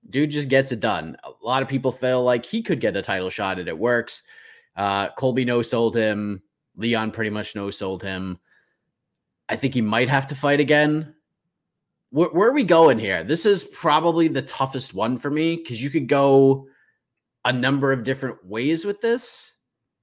[0.08, 1.16] dude just gets it done.
[1.24, 4.22] A lot of people feel like he could get a title shot and it works.
[4.76, 6.42] Uh, Colby no sold him.
[6.76, 8.38] Leon pretty much no sold him.
[9.48, 11.14] I think he might have to fight again.
[12.14, 13.24] Where, where are we going here?
[13.24, 16.68] This is probably the toughest one for me because you could go
[17.44, 19.54] a number of different ways with this.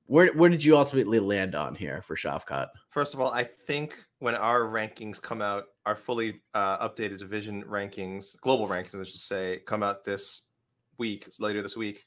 [0.08, 2.68] Where where did you ultimately land on here for Shavkat?
[2.90, 7.64] First of all, I think when our rankings come out, our fully uh, updated division
[7.64, 10.50] rankings, global rankings, I should say, come out this
[10.98, 12.06] week, later this week.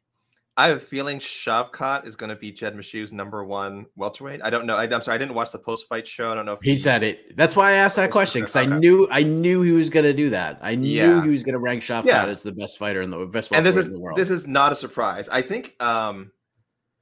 [0.56, 4.40] I have a feeling Shavkat is going to be Jed Meshew's number one welterweight.
[4.44, 4.76] I don't know.
[4.76, 6.30] I, am sorry, I didn't watch the post fight show.
[6.30, 7.36] I don't know if he, he said it.
[7.36, 10.12] That's why I asked that question because I knew I knew he was going to
[10.12, 10.58] do that.
[10.62, 11.22] I knew yeah.
[11.22, 12.26] he was going to rank Shavkat yeah.
[12.26, 14.16] as the best fighter in the best and this is, in the world.
[14.16, 15.28] This is not a surprise.
[15.28, 16.30] I think um,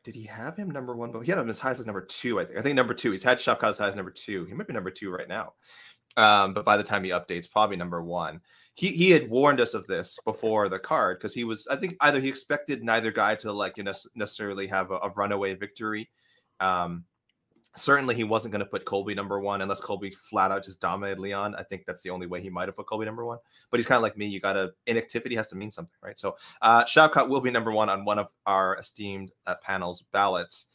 [0.05, 1.13] did he have him number one?
[1.13, 2.41] But he had him as high as like number two.
[2.41, 2.59] I think.
[2.59, 3.11] I think number two.
[3.11, 4.47] He's had Shavkat as high as number two.
[4.47, 5.53] He might be number two right now.
[6.17, 8.41] Um, but by the time he updates, probably number one.
[8.75, 11.67] He he had warned us of this before the card because he was.
[11.69, 15.11] I think either he expected neither guy to like you know, necessarily have a, a
[15.11, 16.09] runaway victory.
[16.61, 17.05] Um,
[17.75, 21.19] Certainly, he wasn't going to put Colby number one unless Colby flat out just dominated
[21.19, 21.55] Leon.
[21.55, 23.39] I think that's the only way he might have put Colby number one.
[23.71, 24.27] But he's kind of like me.
[24.27, 26.19] You got to inactivity has to mean something, right?
[26.19, 30.67] So uh, Shavkat will be number one on one of our esteemed uh, panels ballots,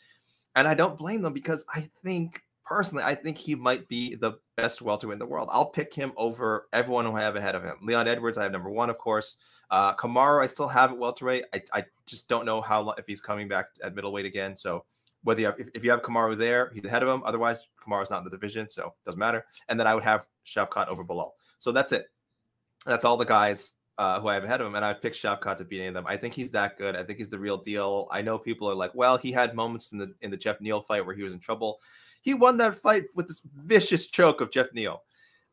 [0.56, 4.34] and I don't blame them because I think personally, I think he might be the
[4.58, 5.48] best welterweight in the world.
[5.52, 7.78] I'll pick him over everyone who I have ahead of him.
[7.82, 9.38] Leon Edwards, I have number one, of course.
[9.72, 11.46] Uh, Kamaru, I still have at welterweight.
[11.54, 14.56] I, I just don't know how if he's coming back at middleweight again.
[14.58, 14.84] So
[15.24, 17.22] whether you have, if, if you have Kamaru there, he's ahead of him.
[17.26, 19.46] Otherwise, Kamaru's not in the division, so it doesn't matter.
[19.70, 21.32] And then I would have Shavkat over Belal.
[21.60, 22.08] So that's it.
[22.86, 25.58] That's all the guys uh, who I have ahead of him, and I've picked Shavkat
[25.58, 26.06] to beat any of them.
[26.08, 26.96] I think he's that good.
[26.96, 28.08] I think he's the real deal.
[28.12, 30.82] I know people are like, well, he had moments in the in the Geoff Neal
[30.82, 31.80] fight where he was in trouble.
[32.28, 35.02] He won that fight with this vicious choke of Geoff Neal.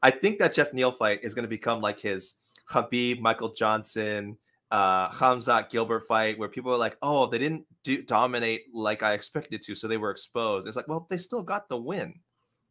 [0.03, 4.37] I think that Geoff Neal fight is going to become like his Khabib Michael Johnson,
[4.73, 9.13] uh, Khamzat Gilbert fight where people are like, oh, they didn't do, dominate like I
[9.13, 10.67] expected to, so they were exposed.
[10.67, 12.13] It's like, well, they still got the win.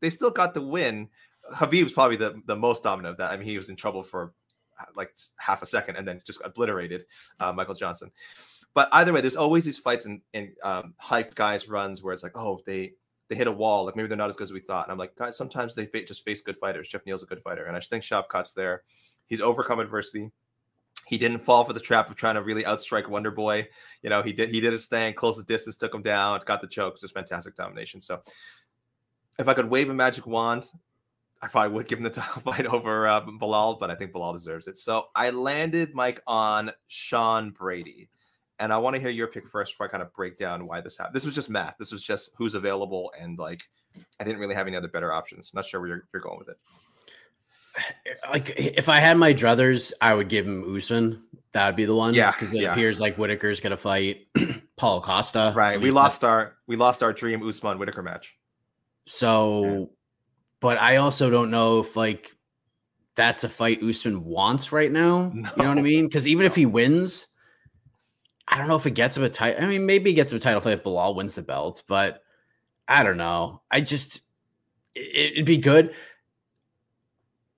[0.01, 1.07] They still got the win.
[1.53, 3.31] Khabib's probably the, the most dominant of that.
[3.31, 4.33] I mean, he was in trouble for
[4.81, 7.05] uh, like half a second and then just obliterated
[7.39, 8.11] uh, Michael Johnson.
[8.73, 12.23] But either way, there's always these fights and, and um, hype guys runs where it's
[12.23, 12.95] like, oh, they
[13.29, 13.85] they hit a wall.
[13.85, 14.85] Like maybe they're not as good as we thought.
[14.85, 16.87] And I'm like, guys, sometimes they just face good fighters.
[16.87, 18.83] Geoff Neal's a good fighter, and I think Shavkat's there.
[19.27, 20.31] He's overcome adversity
[21.05, 23.67] he didn't fall for the trap of trying to really outstrike Wonder Boy.
[24.01, 26.61] You know, he did he did his thing, closed the distance, took him down, got
[26.61, 28.01] the choke, just fantastic domination.
[28.01, 28.21] So
[29.39, 30.71] if I could wave a magic wand,
[31.41, 34.33] I probably would give him the title fight over uh, Belal, but I think Belal
[34.33, 34.77] deserves it.
[34.77, 38.09] So I landed Mike on Sean Brady.
[38.59, 40.79] And I want to hear your pick first before I kind of break down why
[40.81, 41.15] this happened.
[41.15, 41.75] This was just math.
[41.79, 43.63] This was just who's available, and like
[44.19, 45.53] I didn't really have any other better options.
[45.53, 46.57] Not sure where you're, you're going with it
[48.29, 51.23] like if I had my druthers, I would give him Usman.
[51.51, 52.13] That would be the one.
[52.13, 52.71] Yeah, because it yeah.
[52.71, 54.27] appears like Whittaker's gonna fight
[54.77, 55.53] Paul Costa.
[55.55, 55.79] Right.
[55.79, 58.35] We lost our we lost our dream Usman Whittaker match.
[59.05, 59.85] So, yeah.
[60.61, 62.35] but I also don't know if like
[63.15, 65.31] that's a fight Usman wants right now.
[65.33, 65.49] No.
[65.57, 66.07] You know what I mean?
[66.07, 66.47] Because even no.
[66.47, 67.27] if he wins,
[68.47, 69.63] I don't know if it gets him a title.
[69.63, 72.23] I mean, maybe he gets him a title fight if Belal wins the belt, but
[72.87, 73.61] I don't know.
[73.71, 74.21] I just
[74.95, 75.93] it, it'd be good.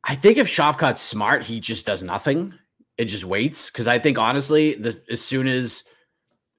[0.04, 2.54] I think if Shavkat's smart, he just does nothing.
[2.98, 5.84] It just waits because I think honestly, the, as soon as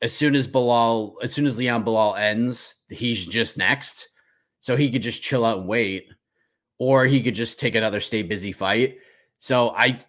[0.03, 4.09] as soon as Belal, as soon as Leon Belal ends, he's just next.
[4.61, 6.09] So he could just chill out and wait,
[6.79, 8.99] or he could just take another stay busy fight.
[9.39, 10.01] So I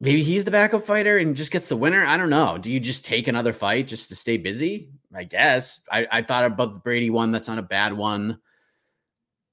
[0.00, 2.04] maybe he's the backup fighter and just gets the winner.
[2.04, 2.58] I don't know.
[2.58, 4.90] Do you just take another fight just to stay busy?
[5.14, 5.80] I guess.
[5.90, 7.32] I, I thought about the Brady one.
[7.32, 8.38] That's not a bad one.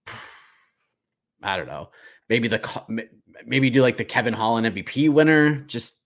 [1.43, 1.89] I don't know
[2.29, 3.07] maybe the
[3.45, 5.99] maybe do like the Kevin Holland MVP winner just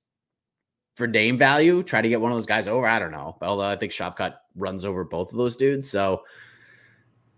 [0.95, 1.83] for name value.
[1.83, 2.87] Try to get one of those guys over.
[2.87, 3.37] I don't know.
[3.41, 5.89] Although I think Shavkat runs over both of those dudes.
[5.89, 6.23] So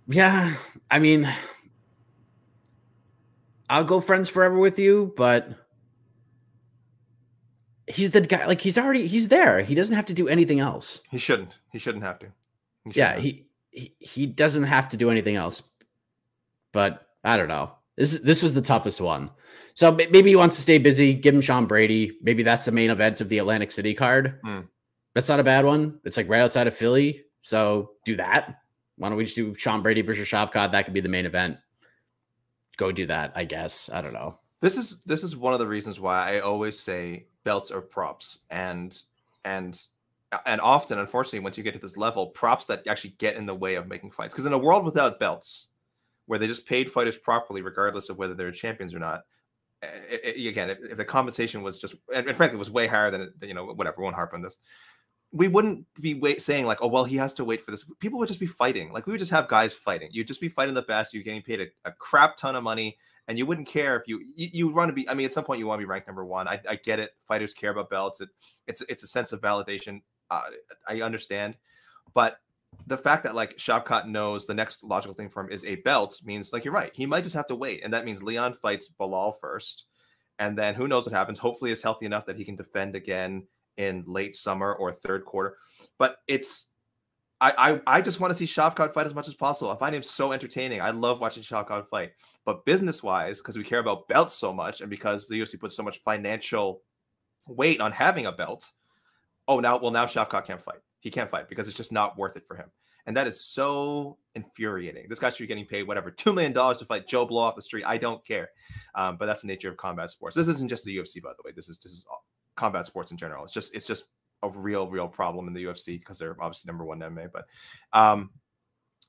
[0.08, 0.56] yeah,
[0.90, 1.32] I mean,
[3.70, 5.50] I'll go friends forever with you, but
[7.92, 8.46] he's the guy.
[8.46, 9.62] Like he's already he's there.
[9.62, 11.02] He doesn't have to do anything else.
[11.10, 11.58] He shouldn't.
[11.72, 12.28] He shouldn't have to.
[12.86, 13.22] He yeah, have.
[13.22, 15.64] he, he he doesn't have to do anything else.
[16.72, 17.72] But I don't know.
[17.98, 19.30] This this was the toughest one.
[19.74, 21.14] So maybe he wants to stay busy.
[21.14, 22.18] Give him Sean Brady.
[22.22, 24.40] Maybe that's the main event of the Atlantic City card.
[24.46, 24.68] Mm.
[25.14, 26.00] That's not a bad one.
[26.04, 27.24] It's like right outside of Philly.
[27.42, 28.62] So do that.
[28.98, 30.72] Why don't we just do Sean Brady versus Shavkat?
[30.72, 31.58] That could be the main event.
[32.78, 33.32] Go do that.
[33.36, 33.90] I guess.
[33.92, 34.38] I don't know.
[34.60, 38.40] This is this is one of the reasons why I always say belts or props
[38.50, 39.02] and
[39.46, 39.88] and
[40.46, 43.54] and often unfortunately once you get to this level props that actually get in the
[43.54, 45.70] way of making fights because in a world without belts
[46.32, 49.24] where they just paid fighters properly, regardless of whether they're champions or not.
[49.82, 53.12] It, it, again, if, if, the compensation was just, and, and frankly, was way higher
[53.12, 54.58] than you know, whatever, won't harp on this.
[55.34, 57.84] We wouldn't be wait, saying like, oh well, he has to wait for this.
[58.00, 58.94] People would just be fighting.
[58.94, 60.08] Like we would just have guys fighting.
[60.14, 61.14] You'd just be fighting the best.
[61.14, 62.98] You're getting paid a, a crap ton of money,
[63.32, 65.08] and you wouldn't care if you you, you want to be.
[65.08, 66.50] I mean, at some point you want to be ranked number one.
[66.50, 67.12] I, I get it.
[67.30, 68.20] Fighters care about belts.
[68.20, 68.28] It,
[68.68, 70.02] it's it's a sense of validation.
[70.30, 70.42] Uh,
[70.86, 71.56] I understand,
[72.14, 72.40] but
[72.88, 76.20] the fact that like Shavkat knows the next logical thing for him is a belt
[76.26, 76.92] means like you're right.
[76.94, 79.86] He might just have to wait, and that means Leon fights Belal first,
[80.38, 81.40] and then who knows what happens.
[81.40, 85.56] Hopefully, is healthy enough that he can defend again in late summer or third quarter.
[85.98, 86.71] But it's
[87.42, 89.72] I I, I just want to see Shavkat fight as much as possible.
[89.72, 90.80] I find him so entertaining.
[90.80, 92.12] I love watching Shavkat fight.
[92.46, 95.76] But business wise, because we care about belts so much, and because the UFC puts
[95.76, 96.82] so much financial
[97.48, 98.72] weight on having a belt,
[99.48, 102.38] oh now well now Shavkat can't fight he can't fight because it's just not worth
[102.38, 102.72] it for him.
[103.08, 105.08] And that is so infuriating.
[105.10, 107.56] This guy should be getting paid whatever two million dollars to fight Joe Blow off
[107.56, 107.84] the street.
[107.84, 108.50] I don't care,
[108.94, 110.36] um, but that's the nature of combat sports.
[110.36, 111.52] This isn't just the UFC, by the way.
[111.54, 112.06] This is this is
[112.56, 113.44] combat sports in general.
[113.44, 114.06] It's just it's just
[114.44, 117.30] a real real problem in the UFC because they're obviously number one MMA.
[117.32, 117.46] But
[117.94, 118.32] um,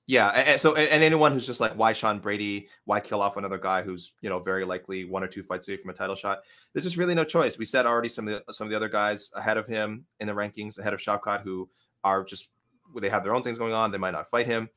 [0.07, 2.69] Yeah, and, so and anyone who's just like, why Sean Brady?
[2.87, 5.77] Why kill off another guy who's you know very likely one or two fights away
[5.77, 6.41] from a title shot?
[6.73, 7.57] There's just really no choice.
[7.57, 10.27] We said already some of the some of the other guys ahead of him in
[10.27, 11.69] the rankings, ahead of Shavkat, who
[12.03, 12.49] are just
[13.01, 13.91] they have their own things going on.
[13.91, 14.69] They might not fight him.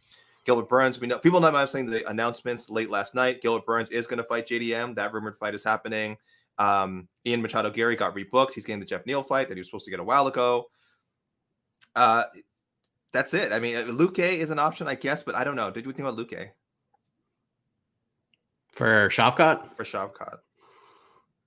[0.45, 3.41] Gilbert Burns, we know people not saying the announcements late last night.
[3.41, 4.95] Gilbert Burns is going to fight JDM.
[4.95, 6.18] That rumored fight is happening.
[6.58, 8.53] Um, Ian Machado Garry got rebooked.
[8.53, 10.66] He's getting the Geoff Neal fight that he was supposed to get a while ago.
[11.95, 12.24] Uh,
[13.12, 13.51] that's it.
[13.51, 15.72] I mean, uh, Luque is an option, I guess, but I don't know.
[15.72, 16.49] Did you think about Luque
[18.74, 19.76] for Shavkat?
[19.76, 20.38] For Shavkat,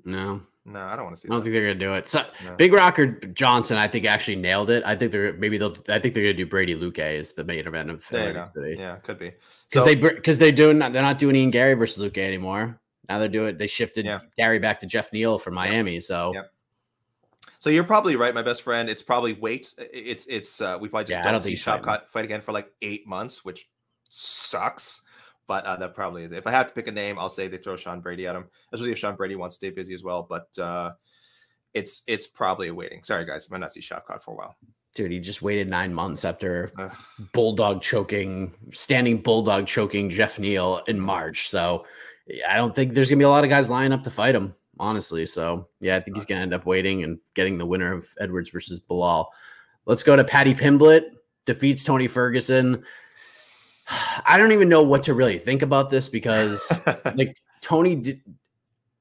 [0.05, 1.29] no, no, I don't want to see.
[1.29, 1.45] I don't that.
[1.45, 2.09] think they're gonna do it.
[2.09, 2.55] So No.
[2.57, 4.83] Big Rocker Johnson, I think actually nailed it.
[4.87, 5.77] I think they're maybe they'll.
[5.89, 8.79] I think they're gonna do Brady Luque as the main event of There you Atlantic
[8.79, 9.31] Yeah, could be.
[9.31, 12.81] because So- they because they're doing they're not doing Ian Garry versus Luque anymore.
[13.09, 14.21] Now they're doing they shifted Yeah.
[14.37, 16.01] Garry back to Geoff Neal from Miami.
[16.01, 16.51] So Yep.
[17.61, 18.89] So you're probably right, my best friend.
[18.89, 19.75] It's probably wait.
[19.79, 21.85] It's it's uh, we probably just Yeah, don't, don't see think he's fighting.
[21.87, 23.69] Shavkat fight again for like eight months, which
[24.09, 25.03] sucks.
[25.47, 26.33] But uh, that probably is.
[26.33, 26.39] it.
[26.39, 28.45] If I have to pick a name, I'll say they throw Sean Brady at him,
[28.73, 30.27] especially if Sean Brady wants to stay busy as well.
[30.29, 30.93] But uh,
[31.75, 33.03] it's it's probably a waiting.
[33.03, 34.57] Sorry guys, I might not see Shavkat for a while.
[34.95, 36.93] dude, he just waited nine months after Ugh.
[37.33, 41.49] bulldog choking, standing bulldog choking Geoff Neal in March.
[41.49, 41.87] So
[42.49, 44.55] I don't think there's gonna be a lot of guys lining up to fight him,
[44.79, 45.27] honestly.
[45.27, 48.51] So yeah, I think he's gonna end up waiting and getting the winner of Edwards
[48.51, 49.27] versus Belal.
[49.87, 51.03] Let's go to Paddy Pimblett
[51.49, 52.85] defeats Tony Ferguson.
[54.27, 56.71] I don't even know what to really think about this because
[57.17, 58.21] like Tony did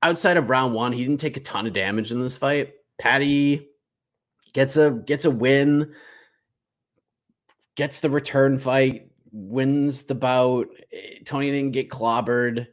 [0.02, 2.74] outside of round one, he didn't take a ton of damage in this fight.
[2.98, 3.68] Paddy
[4.54, 5.94] gets a gets a win,
[7.76, 10.70] gets the return fight, wins the bout.
[11.26, 12.68] Tony didn't get clobbered,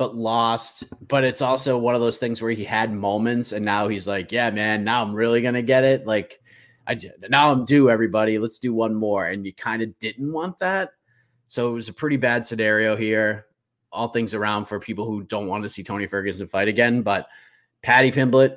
[0.00, 0.84] but lost.
[1.08, 4.32] But it's also one of those things where he had moments, and now he's like,
[4.32, 6.40] "Yeah, man, now I'm really gonna get it." Like,
[6.86, 6.98] I
[7.28, 7.90] now I'm due.
[7.90, 9.26] Everybody, let's do one more.
[9.26, 10.92] And you kind of didn't want that,
[11.48, 13.44] so it was a pretty bad scenario here.
[13.92, 17.26] All things around for people who don't want to see Tony Ferguson fight again, but
[17.82, 18.56] Paddy Pimblett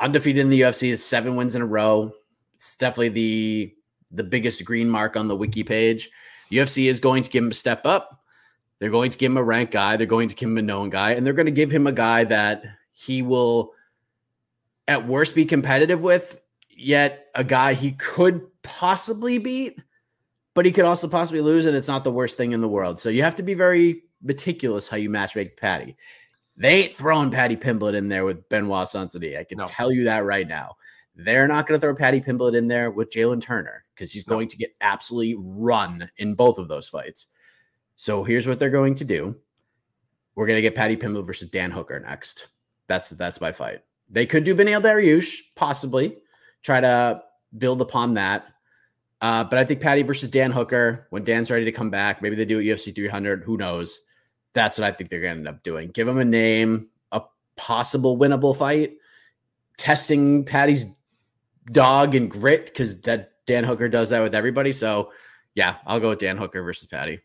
[0.00, 2.14] undefeated in the UFC, is seven wins in a row.
[2.54, 3.74] It's definitely the
[4.12, 6.08] the biggest green mark on the wiki page.
[6.50, 8.17] UFC is going to give him a step up.
[8.80, 9.96] They're going to give him a ranked guy.
[9.96, 11.92] They're going to give him a known guy, and they're going to give him a
[11.92, 13.72] guy that he will,
[14.86, 16.40] at worst, be competitive with.
[16.70, 19.80] Yet a guy he could possibly beat,
[20.54, 23.00] but he could also possibly lose, and it's not the worst thing in the world.
[23.00, 25.96] So you have to be very meticulous how you match make Paddy.
[26.56, 29.38] They ain't throwing Paddy Pimblett in there with Benoit Saint Denis.
[29.38, 29.64] I can No.
[29.66, 30.76] tell you that right now.
[31.16, 34.34] They're not going to throw Paddy Pimblett in there with Jalen Turner because he's No.
[34.34, 37.26] going to get absolutely run in both of those fights.
[37.98, 39.34] So here's what they're going to do.
[40.36, 42.46] We're going to get Paddy Pimble versus Dan Hooker next.
[42.86, 43.80] That's that's my fight.
[44.08, 46.16] They could do Beneil Dariush, possibly
[46.62, 47.20] try to
[47.58, 48.46] build upon that.
[49.20, 52.36] Uh, but I think Paddy versus Dan Hooker, when Dan's ready to come back, maybe
[52.36, 53.42] they do at UFC 300.
[53.42, 54.00] Who knows?
[54.52, 55.90] That's what I think they're going to end up doing.
[55.90, 57.22] Give him a name, a
[57.56, 58.96] possible winnable fight,
[59.76, 60.86] testing Paddy's
[61.72, 64.70] dog and grit because that Dan Hooker does that with everybody.
[64.70, 65.10] So
[65.56, 67.20] yeah, I'll go with Dan Hooker versus Paddy.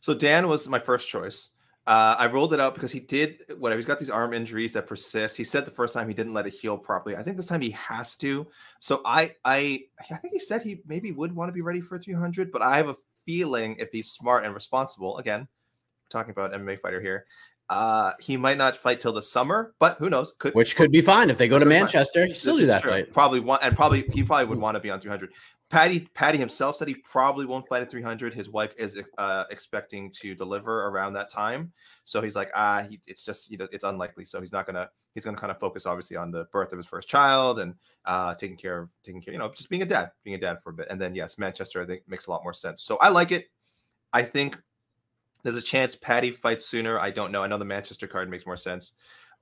[0.00, 1.50] So Dan was my first choice.
[1.86, 3.78] Uh, I rolled it out because he did whatever.
[3.78, 5.36] He's got these arm injuries that persist.
[5.36, 7.16] He said the first time he didn't let it heal properly.
[7.16, 8.46] I think this time he has to.
[8.80, 11.98] So I, I, I think he said he maybe would want to be ready for
[11.98, 12.96] 300, but I have a
[13.26, 15.48] feeling if he's smart and responsible, again,
[16.10, 17.24] talking about MMA fighter here,
[17.70, 19.74] uh, he might not fight till the summer.
[19.78, 20.32] But who knows?
[20.38, 21.70] Could Which could be fine if they go to fine.
[21.70, 22.26] Manchester.
[22.26, 22.90] You still This do that true.
[22.90, 23.12] fight.
[23.12, 25.32] Probably want, and probably he probably would want to be on 300.
[25.70, 28.34] Paddy Paddy himself said he probably won't fight at 300.
[28.34, 31.72] His wife is uh, expecting to deliver around that time,
[32.04, 34.24] so he's like, ah, he, it's just he, does- it's unlikely.
[34.24, 36.88] So he's not gonna he's gonna kind of focus obviously on the birth of his
[36.88, 40.10] first child and uh, taking care of taking care, you know, just being a dad,
[40.24, 40.88] being a dad for a bit.
[40.90, 42.82] And then yes, Manchester I think makes a lot more sense.
[42.82, 43.46] So I like it.
[44.12, 44.60] I think
[45.44, 46.98] there's a chance Paddy fights sooner.
[46.98, 47.44] I don't know.
[47.44, 48.94] I know the Manchester card makes more sense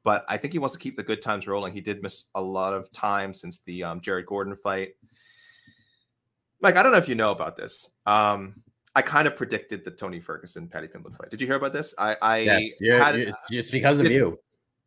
[0.04, 1.72] but I think he wants to keep the good times rolling.
[1.72, 4.90] He did miss a lot of time since the um, Jared Gordon fight.
[6.60, 7.90] Mike, I don't know if you know about this.
[8.06, 8.62] Um,
[8.94, 11.30] I kind of predicted the Tony Ferguson Paddy Pimblett fight.
[11.30, 11.94] Did you hear about this?
[11.98, 14.38] I, I Yes, you're- had you're- it's just because of did- you.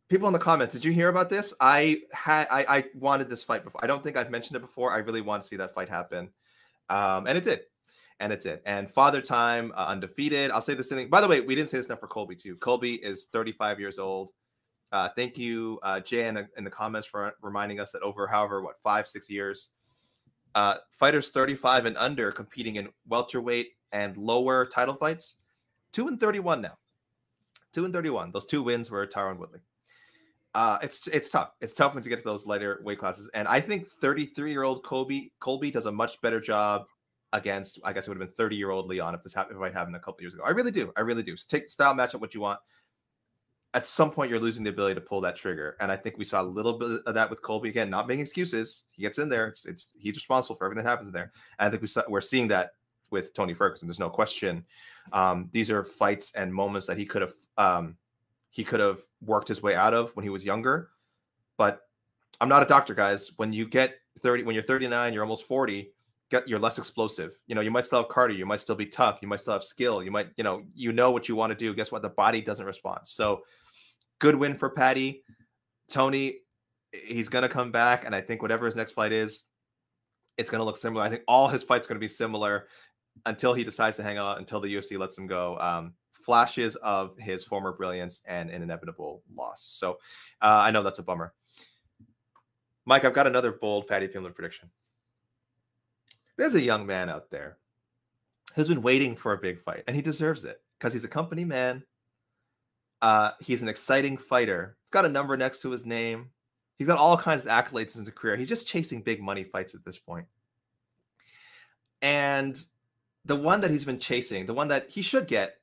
[0.09, 0.73] people in the comments.
[0.73, 1.53] Did you hear about this?
[1.61, 3.81] I had I, I wanted this fight before.
[3.83, 4.91] I don't think I've mentioned it before.
[4.91, 6.29] I really want to see that fight happen,
[6.89, 7.61] um, and it did,
[8.19, 8.59] and it did.
[8.65, 10.51] And Father Time uh, undefeated.
[10.51, 11.07] I'll say this thing.
[11.09, 12.57] By the way, we didn't say this enough for Colby too.
[12.57, 14.31] Colby is 35 years old.
[14.91, 18.61] Uh, thank you, uh, Jay, in, in the comments for reminding us that over however
[18.61, 19.71] what five six years,
[20.55, 25.37] uh, fighters 35 and under competing in welterweight and lower title fights,
[25.91, 26.77] two and 31 now.
[27.73, 28.31] Two and 31.
[28.31, 29.59] Those two wins were Tyron Woodley
[30.53, 33.47] uh it's it's tough it's tough when to get to those lighter weight classes and
[33.47, 36.87] i think 33 year old colby colby does a much better job
[37.33, 39.65] against, I guess it would have been 30 year old Leon if this happened, if
[39.65, 40.43] it happened a couple years ago.
[40.45, 40.91] I really do.
[40.95, 41.35] I really do.
[41.35, 42.59] Take style matchup what you want.
[43.73, 46.25] At some point, you're losing the ability to pull that trigger, and I think we
[46.25, 47.89] saw a little bit of that with Colby again.
[47.89, 49.47] Not making excuses, he gets in there.
[49.47, 51.31] It's it's he's responsible for everything that happens in there.
[51.57, 52.71] And I think we saw, we're seeing that
[53.11, 53.87] with Tony Ferguson.
[53.87, 54.65] There's no question.
[55.13, 57.95] Um, these are fights and moments that he could have um,
[58.49, 60.89] he could have worked his way out of when he was younger.
[61.57, 61.87] But
[62.41, 63.31] I'm not a doctor, guys.
[63.37, 65.93] When you get 30, when you're 39, you're almost 40
[66.31, 67.37] get you're less explosive.
[67.45, 69.53] You know, you might still have cardio, you might still be tough, you might still
[69.53, 71.73] have skill, you might, you know, you know what you want to do.
[71.73, 72.01] Guess what?
[72.01, 73.01] The body doesn't respond.
[73.03, 73.43] So
[74.21, 75.23] good win for Paddy.
[75.89, 76.39] Tony,
[76.93, 79.43] he's gonna come back, and I think whatever his next fight is,
[80.37, 81.03] it's gonna look similar.
[81.03, 82.67] I think all his fights are gonna be similar
[83.25, 85.57] until he decides to hang out, until the UFC lets him go.
[85.59, 89.63] Um, flashes of his former brilliance and an inevitable loss.
[89.63, 89.97] So
[90.41, 91.33] uh, I know that's a bummer.
[92.85, 94.69] Mike, I've got another bold Paddy Pimblett prediction
[96.41, 97.57] there's a young man out there
[98.55, 101.45] who's been waiting for a big fight, and he deserves it because he's a company
[101.45, 101.83] man.
[103.01, 104.77] Uh, he's an exciting fighter.
[104.83, 106.29] He's got a number next to his name.
[106.77, 108.35] He's got all kinds of accolades in his career.
[108.35, 110.25] He's just chasing big money fights at this point.
[112.01, 112.59] And
[113.25, 115.57] the one that he's been chasing, the one that he should get,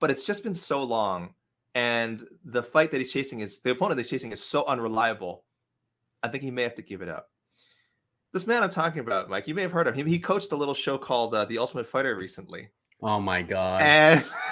[0.00, 1.34] but it's just been so long.
[1.74, 5.44] And the fight that he's chasing is the opponent that he's chasing is so unreliable.
[6.22, 7.30] I think he may have to give it up
[8.32, 10.06] this man I'm talking about, Mike, you may have heard of him.
[10.06, 12.68] He coached a little show called uh, The Ultimate Fighter recently.
[13.02, 13.80] Oh my god!
[13.82, 14.24] And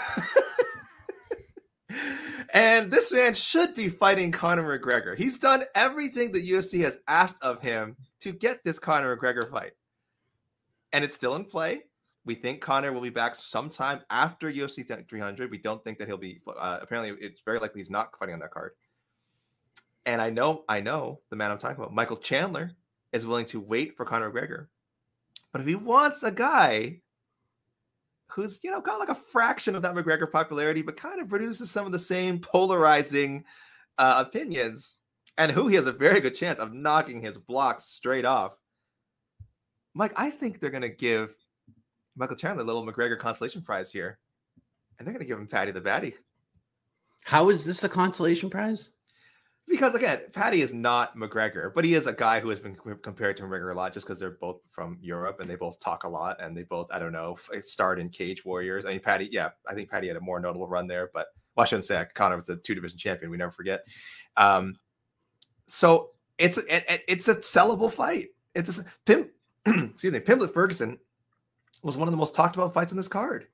[2.59, 5.17] and this man should be fighting Conor McGregor.
[5.17, 9.75] He's done everything the UFC has asked of him to get this Conor McGregor fight,
[10.93, 11.83] and it's still in play.
[12.25, 15.53] We think Conor will be back sometime after UFC 300.
[15.53, 16.41] We don't think that he'll be.
[16.49, 18.73] Uh, apparently, it's very likely he's not fighting on that card.
[20.05, 22.73] And I know, I know the man I'm talking about, Michael Chandler,
[23.13, 24.67] is willing to wait for Conor McGregor.
[25.53, 27.03] But if he wants a guy
[28.29, 31.71] who's, you know, got like a fraction of that McGregor popularity, but kind of produces
[31.71, 33.45] some of the same polarizing
[33.99, 34.99] uh, opinions,
[35.37, 38.57] and who he has a very good chance of knocking his blocks straight off.
[39.95, 41.35] Mike, I think they're to give
[42.17, 44.19] Michael Chandler a little McGregor consolation prize here,
[44.99, 46.15] and they're to give him Paddy the Baddy.
[47.25, 48.91] How is this a consolation prize?
[49.69, 53.37] Because again, Paddy is not McGregor, but he is a guy who has been compared
[53.37, 56.09] to McGregor a lot just because they're both from Europe and they both talk a
[56.09, 58.85] lot and they both, I don't know, starred in Cage Warriors.
[58.85, 61.65] I mean, Paddy, yeah, I think Paddy had a more notable run there, but well,
[61.65, 62.15] I shouldn't say that.
[62.15, 63.31] Conor was the two division champion.
[63.31, 63.85] We never forget.
[64.37, 64.77] Um,
[65.67, 68.29] so it's it, it's a sellable fight.
[68.55, 69.29] It's a Pim,
[69.67, 70.99] excuse me, Pimblett Ferguson
[71.83, 73.49] was one of the most talked about fights in this card.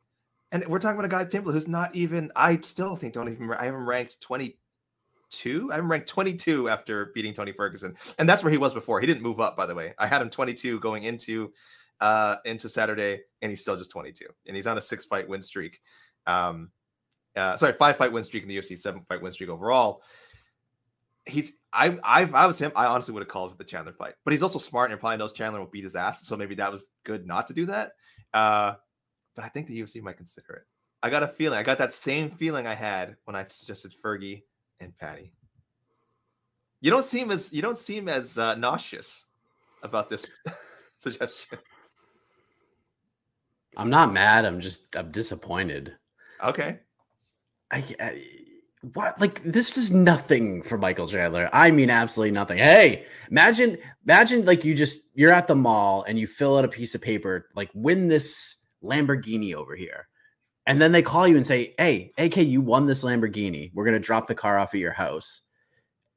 [0.52, 2.30] And we're talking about a guy Pimblett who's not even.
[2.36, 3.50] I still think don't even.
[3.52, 4.58] I haven't ranked twenty
[5.38, 5.72] 22.
[5.72, 9.00] I'm ranked 22 after beating Tony Ferguson, and that's where he was before.
[9.00, 9.94] He didn't move up, by the way.
[9.98, 11.52] I had him 22 going into
[12.00, 15.42] uh into Saturday, and he's still just 22, and he's on a six fight win
[15.42, 15.80] streak.
[16.26, 16.70] Um,
[17.36, 20.02] uh, sorry, five fight win streak in the UFC, seven fight win streak overall.
[21.26, 24.14] He's I I I was him, I honestly would have called for the Chandler fight,
[24.24, 26.70] but he's also smart and probably knows Chandler will beat his ass, so maybe that
[26.70, 27.92] was good not to do that.
[28.32, 28.74] Uh,
[29.34, 30.62] but I think the UFC might consider it.
[31.02, 31.58] I got a feeling.
[31.58, 34.42] I got that same feeling I had when I suggested Fergie
[34.80, 35.32] and Paddy.
[36.80, 39.26] You don't seem as you don't seem as uh, nauseous
[39.82, 40.26] about this
[40.98, 41.58] suggestion.
[43.76, 44.44] I'm not mad.
[44.44, 45.94] I'm just I'm disappointed.
[46.42, 46.78] Okay.
[47.70, 48.24] I, I
[48.92, 51.48] what like this does nothing for Michael Chandler.
[51.52, 52.58] I mean absolutely nothing.
[52.58, 56.68] Hey, imagine imagine like you just you're at the mall and you fill out a
[56.68, 60.08] piece of paper like win this Lamborghini over here.
[60.66, 63.70] And then they call you and say, Hey, AK, you won this Lamborghini.
[63.74, 65.42] We're to drop the car off at your house.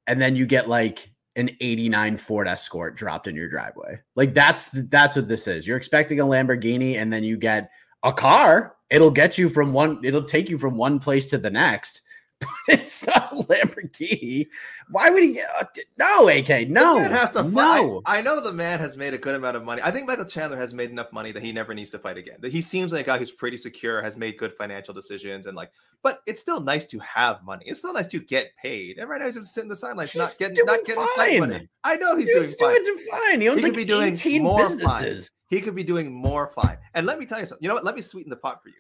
[0.08, 4.00] And then you get like an 89 Ford Escort dropped in your driveway.
[4.16, 5.68] Like that's that's what this is.
[5.68, 7.70] You're expecting a Lamborghini and then you get
[8.04, 8.76] a car.
[8.90, 12.02] It'll get you from one it'll take you from one place to the next
[12.68, 14.48] it's not a Lamborghini.
[14.90, 15.66] Why would he get uh,
[15.98, 16.70] no AK?
[16.70, 18.02] No, has to no.
[18.06, 19.82] I, I, know the man has made a good amount of money.
[19.84, 22.38] I think Michael Chandler has made enough money that he never needs to fight again.
[22.40, 25.56] That he seems like a guy who's pretty secure, has made good financial decisions, and
[25.56, 25.72] like.
[26.04, 27.66] But it's still nice to have money.
[27.66, 29.00] It's still nice to get paid.
[29.00, 31.40] And right now he's just sitting in the sidelines, not getting not getting fine.
[31.40, 31.70] money.
[31.84, 32.86] I know he's Dude's doing fine.
[32.86, 33.42] Doing fine.
[33.42, 35.30] He owns he like could be doing more businesses.
[35.30, 35.58] Fine.
[35.58, 36.78] He could be doing more fine.
[36.94, 37.64] And let me tell you something.
[37.64, 37.84] You know what?
[37.84, 38.76] Let me sweeten the pot for you.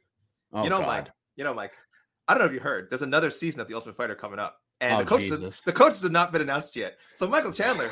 [0.53, 0.87] Oh, you know, God.
[0.87, 1.07] Mike.
[1.37, 1.71] You know, Mike.
[2.27, 2.89] I don't know if you heard.
[2.89, 6.01] There's another season of the Ultimate Fighter coming up, and oh, the coaches the coaches
[6.03, 6.97] have not been announced yet.
[7.13, 7.89] So Michael Chandler,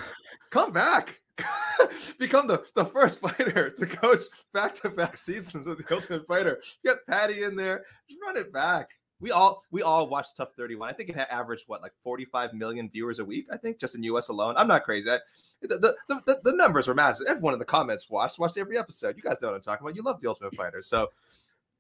[0.49, 1.15] come back,
[2.19, 4.19] become the, the first fighter to coach
[4.53, 6.61] back to back seasons of the Ultimate Fighter.
[6.83, 8.89] Get Paddy in there, just run it back.
[9.21, 10.89] we all we all watched TUF 31.
[10.89, 13.47] I think it had averaged what like 45 million viewers a week.
[13.51, 14.55] I think just in US alone.
[14.57, 15.05] I'm not crazy.
[15.05, 15.21] That
[15.61, 17.27] the the, the, the numbers were massive.
[17.27, 19.15] Everyone in the comments watched watched every episode.
[19.15, 19.95] You guys know what I'm talking about.
[19.95, 21.09] You love the Ultimate Fighter, so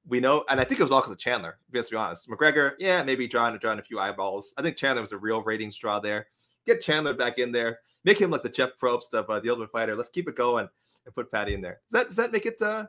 [0.07, 0.45] we know.
[0.49, 1.57] And I think it was all because of Chandler.
[1.73, 2.29] Let's be honest.
[2.29, 4.53] McGregor, yeah, maybe drawing drawing a few eyeballs.
[4.57, 6.27] I think Chandler was a real ratings draw there.
[6.65, 7.79] Get Chandler back in there.
[8.03, 9.95] Make him like the Jeff Probst of uh, the Ultimate Fighter.
[9.95, 10.67] Let's keep it going
[11.05, 11.79] and put Paddy in there.
[11.89, 12.85] Does that does that make it uh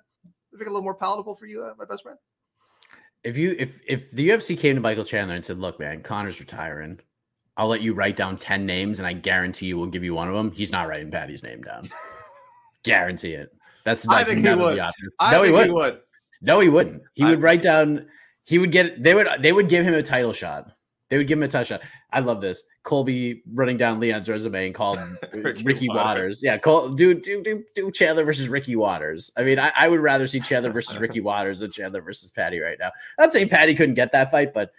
[0.53, 2.19] make it a little more palatable for you, uh, my best friend?
[3.27, 6.39] if you if if the UFC came to Michael Chandler and said, "Look, man, Conor's
[6.39, 7.01] retiring.
[7.57, 10.29] I'll let you write down ten names, and I guarantee you we'll give you one
[10.29, 11.89] of them." He's not writing Paddy's name down.
[12.85, 13.53] guarantee it.
[13.83, 14.79] That's I think he would.
[14.79, 15.67] I no, think he, would.
[15.67, 16.01] he would.
[16.47, 17.03] No, he wouldn't.
[17.15, 18.07] He I- would write down.
[18.45, 19.03] He would get.
[19.03, 19.27] They would.
[19.41, 20.71] They would give him a title shot.
[21.11, 21.83] They would give him a title shot.
[22.13, 22.63] I love this.
[22.85, 24.99] Colby running down Leon's resume and called
[25.33, 26.05] Ricky Ricky, Waters.
[26.05, 26.41] Waters.
[26.43, 29.31] Yeah, call do do do do Chandler versus Ricky Waters.
[29.37, 32.61] I mean, I, I would rather see Chandler versus Ricky Waters than Chandler versus Paddy
[32.61, 32.91] right now.
[33.19, 34.71] I'd say Paddy couldn't get that fight, but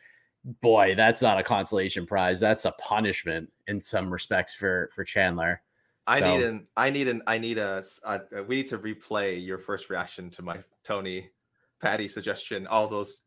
[0.62, 2.40] boy, that's not a consolation prize.
[2.40, 5.62] That's a punishment in some respects for for Chandler.
[6.08, 6.68] I So- need an.
[6.78, 7.22] I need an.
[7.28, 11.30] I need a, uh, we need to replay your first reaction to my Tony,
[11.82, 12.68] Paddy suggestion.
[12.68, 13.24] All those,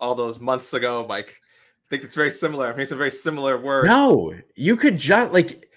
[0.00, 1.36] all those months ago, Mike.
[1.86, 2.66] I think it's very similar.
[2.66, 3.86] I think it's a very similar word.
[3.86, 5.68] No, you could just like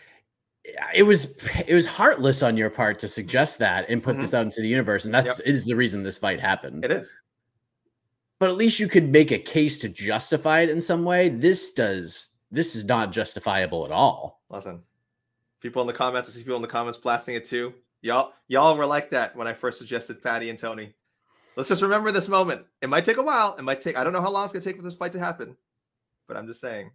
[0.93, 1.35] it was
[1.67, 4.37] it was heartless on your part to suggest that and put this mm-hmm.
[4.37, 6.83] out into the universe, and that's is the reason this fight happened.
[6.83, 7.13] It is.
[8.39, 11.29] but at least you could make a case to justify it in some way.
[11.29, 14.41] This does this is not justifiable at all.
[14.49, 14.81] Listen,
[15.61, 16.29] people in the comments.
[16.29, 17.73] I see people in the comments blasting it too.
[18.01, 20.93] Y'all, y'all were like that when I first suggested Paddy and Tony.
[21.55, 22.65] Let's just remember this moment.
[22.81, 23.55] It might take a while.
[23.57, 23.97] It might take.
[23.97, 25.57] I don't know how long it's gonna take for this fight to happen,
[26.27, 26.91] but I'm just saying.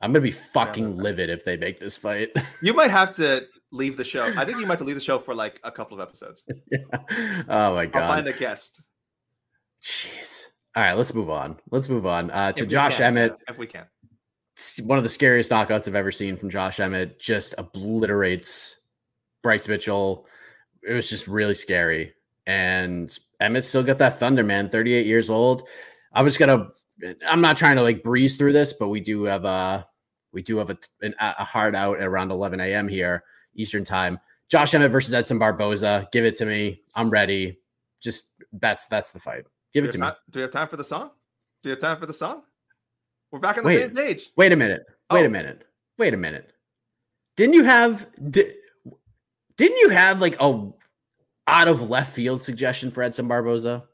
[0.00, 2.30] I'm gonna be fucking livid if they make this fight.
[2.62, 4.24] You might have to leave the show.
[4.24, 6.46] I think you might have to leave the show for like a couple of episodes.
[7.48, 8.02] oh my God.
[8.02, 8.82] I'll find a guest.
[9.82, 10.46] Jeez.
[10.74, 11.58] All right, let's move on.
[11.70, 13.36] Let's move on uh, to Josh can, Emmett.
[13.48, 13.86] If we can.
[14.84, 17.18] one of the scariest knockouts I've ever seen from Josh Emmett.
[17.20, 18.80] Just obliterates
[19.42, 20.26] Bryce Mitchell.
[20.82, 22.12] It was just really scary.
[22.46, 24.68] And Emmett still got that thunder, man.
[24.68, 25.68] 38 years old.
[26.12, 26.68] I'm just gonna.
[27.26, 29.86] I'm not trying to like breeze through this, but we do have a
[30.32, 32.88] we do have a, an, a hard out at around 11 a.m.
[32.88, 33.22] here
[33.54, 34.18] Eastern time.
[34.48, 36.08] Josh Emmett versus Edson Barboza.
[36.12, 36.82] Give it to me.
[36.94, 37.60] I'm ready.
[38.00, 39.44] Just that's that's the fight.
[39.72, 40.06] Give Do it to have me.
[40.06, 41.10] time, do we have time for the song?
[41.62, 42.42] Do we have time for the song?
[43.30, 43.78] We're back on the Wait.
[43.80, 44.30] same page.
[44.36, 44.82] Wait a minute.
[45.12, 45.26] Wait Oh.
[45.26, 45.64] a minute.
[45.98, 46.52] Wait a minute.
[47.36, 48.54] Didn't you have di-
[49.56, 50.70] didn't you have like a
[51.48, 53.84] out of left field suggestion for Edson Barboza?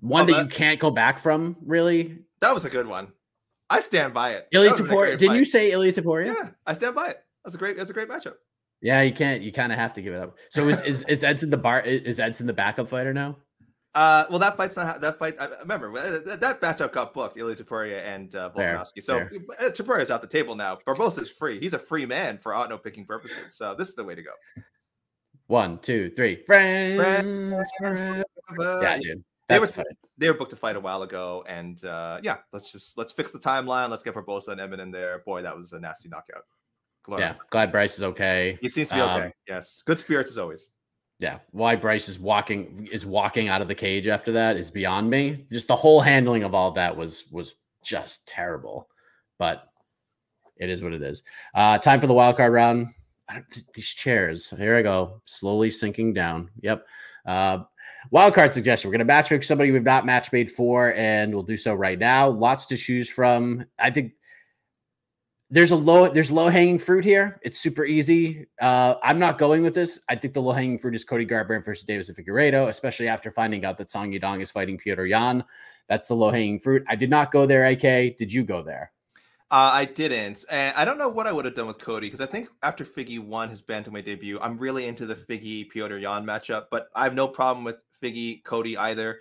[0.00, 2.18] One Oh, that, that- you can't go back from, really?
[2.40, 3.08] That was a good one.
[3.68, 4.48] I stand by it.
[4.52, 5.16] Ilia That Topuria.
[5.16, 6.34] Didn't you say Ilia Topuria?
[6.34, 7.22] Yeah, I stand by it.
[7.44, 7.76] That's a great.
[7.76, 8.34] That's a great matchup.
[8.82, 9.42] Yeah, you can't.
[9.42, 10.36] You kind of have to give it up.
[10.50, 11.80] So is is, is Edson the bar?
[11.82, 13.36] Is Edson the backup fighter now?
[13.94, 15.34] Uh, well, that fight's not that fight.
[15.38, 17.36] I remember uh, that, that matchup got booked.
[17.36, 19.02] Ilia Topuria and uh, Volkanovski.
[19.02, 20.78] So uh, Topuria's out the table now.
[20.86, 21.60] Barboza's free.
[21.60, 23.54] He's a free man for auto picking purposes.
[23.54, 24.32] So this is the way to go.
[25.50, 26.44] One, two, three.
[26.44, 27.02] Friends.
[27.80, 28.24] Friends.
[28.56, 29.24] Uh, Yeah, dude.
[29.48, 29.68] they were
[30.16, 33.32] they were booked to fight a while ago, and uh, yeah, let's just let's fix
[33.32, 33.88] the timeline.
[33.88, 35.18] Let's get Barboza and Emmett in there.
[35.26, 36.44] Boy, that was a nasty knockout.
[37.02, 37.22] Glory.
[37.22, 38.58] Yeah, glad Bryce is okay.
[38.60, 39.24] he seems to be okay.
[39.24, 40.70] Um, yes, good spirits as always.
[41.18, 45.10] Yeah, why Bryce is walking is walking out of the cage after that is beyond
[45.10, 45.46] me.
[45.50, 48.88] Just the whole handling of all that was was just terrible.
[49.40, 49.68] But
[50.58, 51.24] it is what it is.
[51.54, 52.94] Uh time for the wild card round.
[53.74, 54.50] These chairs.
[54.50, 56.50] Here I go, slowly sinking down.
[56.62, 56.86] Yep.
[57.26, 57.58] Uh
[58.10, 58.88] wild card suggestion.
[58.88, 61.98] We're gonna match make somebody we've not match made for, and we'll do so right
[61.98, 62.28] now.
[62.28, 63.64] Lots to choose from.
[63.78, 64.12] I think
[65.50, 67.40] there's a low there's low hanging fruit here.
[67.42, 68.46] It's super easy.
[68.60, 70.00] Uh, I'm not going with this.
[70.08, 73.64] I think the low hanging fruit is Cody Garbrandt versus Deiveson Figueiredo, especially after finding
[73.64, 75.44] out that Song Yadong is fighting Petr Yan.
[75.88, 76.84] That's the low hanging fruit.
[76.88, 77.66] I did not go there.
[77.66, 78.92] AK, did you go there?
[79.52, 82.20] Uh, I didn't, and I don't know what I would have done with Cody because
[82.20, 86.24] I think after Figgy won his bantamweight debut, I'm really into the Figgy Petr Yan
[86.24, 86.66] matchup.
[86.70, 89.18] But I have no problem with Figgy Cody either.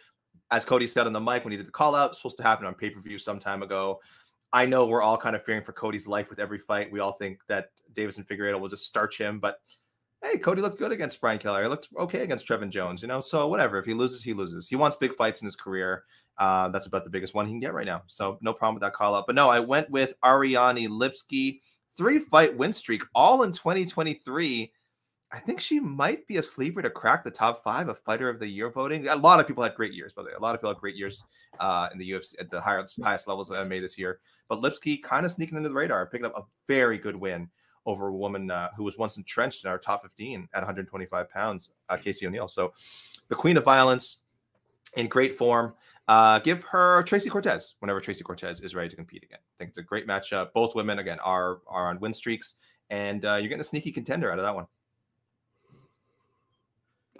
[0.52, 2.68] As Cody said on the mic when he did the call out, supposed to happen
[2.68, 4.00] on pay per view some time ago.
[4.54, 6.92] I know we're all kind of fearing for Cody's life with every fight.
[6.92, 9.58] We all think that Deiveson Figueiredo will just starch him, but
[10.24, 11.64] hey, Cody looked good against Brian Kelleher.
[11.64, 13.20] He looked okay against Trevin Jones, you know.
[13.20, 13.80] So whatever.
[13.80, 14.68] If he loses, he loses.
[14.68, 16.04] He wants big fights in his career.
[16.40, 18.02] Uh, that's about the biggest one he can get right now.
[18.08, 19.28] So no problem with that call out.
[19.28, 21.60] But no, I went with Ariane Lipski,
[21.98, 24.72] three fight win streak, all in 2023.
[25.32, 28.40] I think she might be a sleeper to crack the top five of fighter of
[28.40, 29.08] the year voting.
[29.10, 30.34] A lot of people had great years, by the way.
[30.36, 31.24] A lot of people had great years
[31.60, 34.20] uh, in the UFC at the highest, highest levels of MMA this year.
[34.48, 37.50] But Lipski kind of sneaking into the radar, picking up a very good win
[37.86, 41.74] over a woman uh, who was once entrenched in our top 15 at 125 pounds,
[41.90, 42.48] uh, Casey O'Neill.
[42.48, 42.74] So
[43.28, 44.24] the queen of violence,
[44.96, 45.74] in great form.
[46.10, 49.38] Uh, give her Tracy Cortez whenever Tracy Cortez is ready to compete again.
[49.40, 50.54] I think it's a great matchup.
[50.54, 52.56] Both women again are are on win streaks,
[52.90, 54.66] and uh, you're getting a sneaky contender out of that one.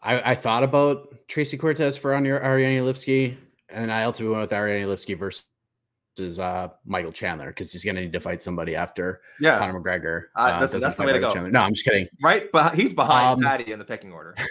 [0.02, 3.38] I, I thought about Tracy Cortez for on your Ariane Lipski,
[3.70, 8.02] and I ultimately went with Ariane Lipski versus uh, Michael Chandler because he's going to
[8.02, 10.24] need to fight somebody after Yeah, Conor McGregor.
[10.36, 11.32] Uh, uh, that's- that's the way to go.
[11.32, 11.52] Chandler.
[11.52, 12.08] No, I'm just kidding.
[12.24, 14.36] right, but he's behind Um, Patty in the pecking order.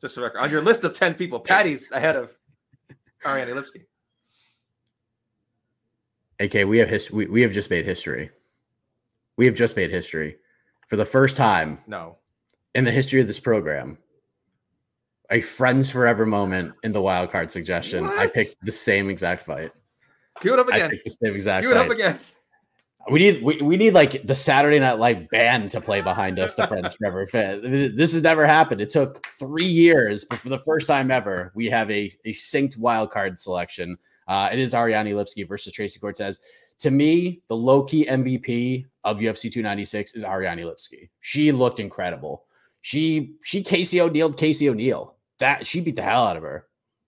[0.00, 2.32] Just for record, on your list of ten people, Patty's ahead of
[3.24, 3.84] Ariane Lipski.
[6.40, 8.30] AK, we have his- we, we have just made history.
[9.36, 10.36] We have just made history
[10.88, 12.18] for the first time No,
[12.74, 13.98] in the history of this program.
[15.30, 18.04] A friends forever moment in the wild card suggestion.
[18.04, 19.72] I picked the same exact fight.
[20.40, 20.90] cue it up I again.
[20.90, 21.86] picked the same exact Cue it fight.
[21.86, 22.18] up again.
[23.10, 26.54] We need we, we need like the Saturday Night Live band to play behind us.
[26.54, 27.96] The Friends Forever fit.
[27.96, 28.80] This has never happened.
[28.80, 32.78] It took three years, but for the first time ever, we have a a synced
[32.78, 33.96] wild card selection.
[34.28, 36.38] Uh, it is Ariane Lipski versus Tracy Cortez.
[36.80, 41.08] To me, the low key MVP of UFC 296 is Ariane Lipski.
[41.20, 42.44] She looked incredible.
[42.82, 45.16] She she Casey O'Neill Casey O'Neill.
[45.38, 46.66] That she beat the hell out of her.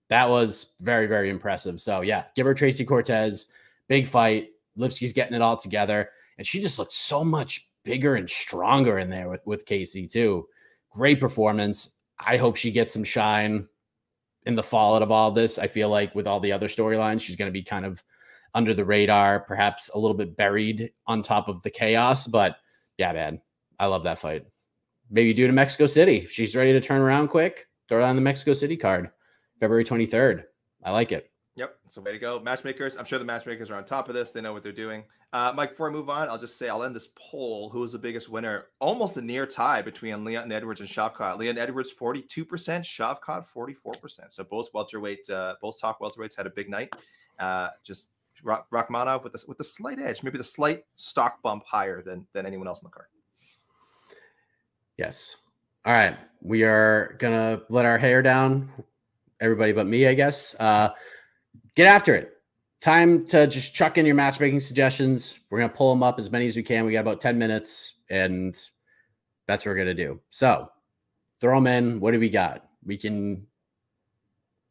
[0.09, 1.79] That was very very impressive.
[1.79, 3.47] So yeah, give her Tracy Cortez.
[3.87, 4.49] Big fight.
[4.77, 9.09] Lipski's getting it all together, and she just looked so much bigger and stronger in
[9.09, 10.47] there with with Casey too.
[10.91, 11.95] Great performance.
[12.19, 13.67] I hope she gets some shine
[14.45, 15.59] in the fallout of all this.
[15.59, 18.03] I feel like with all the other storylines, she's going to be kind of
[18.53, 22.25] under the radar, perhaps a little bit buried on top of the chaos.
[22.25, 22.57] But
[22.97, 23.41] yeah, man,
[23.79, 24.45] I love that fight.
[25.09, 26.25] Maybe due to Mexico City.
[26.25, 29.09] She's ready to turn around quick, throw it on the Mexico City card,
[29.59, 30.43] February 23rd.
[30.83, 31.29] I like it.
[31.57, 32.39] Yep, so way to go.
[32.41, 34.31] Matchmakers, I'm sure the matchmakers are on top of this.
[34.31, 35.05] They know what they're doing.
[35.31, 37.69] Uh, Mike, before I move on, I'll just say I'll end this poll.
[37.69, 38.67] Who was the biggest winner?
[38.79, 41.37] Almost a near tie between Leon Edwards and Shavkat.
[41.37, 44.33] Leon Edwards, 42%, Shavkat, 44%.
[44.33, 46.93] So both welterweight, uh, both top welterweights had a big night.
[47.39, 48.09] Uh, just
[48.43, 52.27] Ra- Rakhmonov with the, with the slight edge, maybe the slight stock bump higher than
[52.33, 53.07] than anyone else in the card.
[54.97, 55.37] Yes.
[55.85, 56.17] All right.
[56.41, 58.69] We are gonna let our hair down.
[59.41, 60.55] Everybody but me, I guess.
[60.59, 60.89] Uh
[61.75, 62.31] get after it.
[62.81, 65.39] Time to just chuck in your matchmaking suggestions.
[65.49, 66.85] We're gonna pull them up as many as we can.
[66.85, 68.53] We got about 10 minutes, and
[69.47, 70.19] that's what we're gonna do.
[70.29, 70.69] So
[71.41, 71.99] throw them in.
[71.99, 72.67] What do we got?
[72.85, 73.47] We can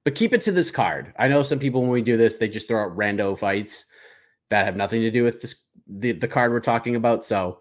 [0.04, 1.14] but keep it to this card.
[1.18, 3.86] I know some people when we do this, they just throw out rando fights
[4.50, 7.24] that have nothing to do with this the, the card we're talking about.
[7.24, 7.60] So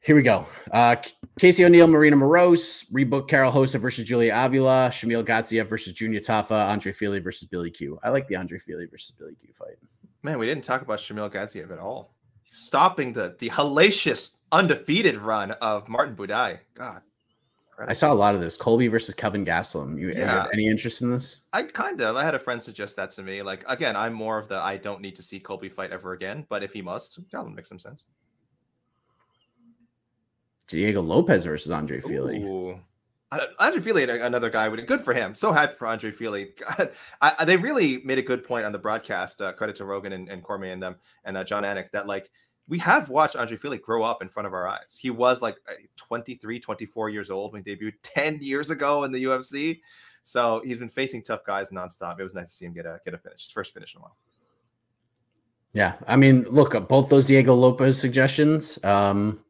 [0.00, 0.46] here we go.
[0.70, 0.96] Uh,
[1.38, 6.68] Casey O'Neill, Marina Moroz, rebook Karol Rosa versus Julia Avila, Shamil Gaziev versus Junior Tafa,
[6.68, 7.98] Andre Fili versus Billy Q.
[8.02, 9.76] I like the Andre Fili versus Billy Q fight.
[10.22, 12.14] Man, we didn't talk about Shamil Gaziev at all.
[12.50, 16.58] Stopping the the hellacious undefeated run of Martin Buday.
[16.74, 17.02] God,
[17.86, 18.56] I saw a lot of this.
[18.56, 20.00] Colby versus Kelvin Gastelum.
[20.00, 20.42] You Yeah.
[20.42, 21.40] have any interest in this?
[21.52, 22.16] I kind of.
[22.16, 23.42] I had a friend suggest that to me.
[23.42, 26.46] Like again, I'm more of the I don't need to see Colby fight ever again.
[26.48, 28.06] But if he must, that would make some sense.
[30.68, 32.78] Diego Lopes versus Andre Fili.
[33.58, 35.34] Andre Fili, another guy, would good for him.
[35.34, 36.52] So happy for Andre Fili.
[36.56, 39.42] God, I, they really made a good point on the broadcast.
[39.42, 42.30] Uh, credit to Rogan and, and Cormier and them and uh, Jon Anik that like
[42.68, 44.96] we have watched Andre Fili grow up in front of our eyes.
[44.98, 49.12] He was like uh, 23, 24 years old when he debuted 10 years ago in
[49.12, 49.80] the UFC.
[50.22, 52.20] So he's been facing tough guys nonstop.
[52.20, 54.00] It was nice to see him get a get a finish, his first finish in
[54.00, 54.16] a while.
[55.72, 59.44] Yeah, I mean, look, both those Diego Lopez suggestions, um,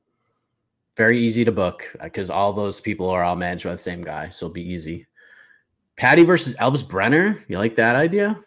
[0.99, 4.29] very easy to book because all those people are all managed by the same guy,
[4.29, 5.07] so it'll be easy.
[5.97, 8.39] Paddy versus Elves Brener, you like that idea?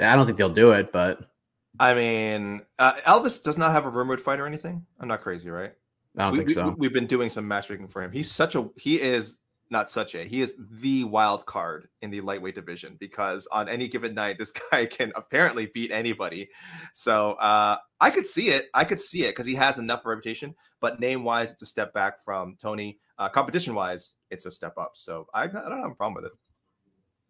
[0.00, 1.30] I don't think they'll do it, but
[1.78, 4.84] I mean, uh, Elvis does not have a rumored fight or anything.
[4.98, 5.72] I'm not crazy, right?
[6.16, 6.74] I don't we, think we- so.
[6.78, 8.10] We've been doing some matchmaking for him.
[8.10, 9.38] He's such a he is
[9.70, 13.86] not such a he is the wild card in the lightweight division because on any
[13.86, 16.48] given night this guy can apparently beat anybody.
[16.92, 18.68] So uh I could see it.
[18.74, 20.54] I could see it because he has enough reputation.
[20.80, 22.98] But name wise, it's a step back from Tony.
[23.18, 24.92] Uh, competition wise, it's a step up.
[24.94, 26.38] So I, I don't have a problem with it.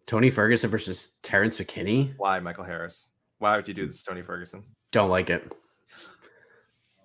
[0.07, 2.15] Tony Ferguson versus Terrence McKinney.
[2.17, 3.11] Why Michael Harris?
[3.39, 4.63] Why would you do this, Tony Ferguson?
[4.93, 5.53] Don't like it.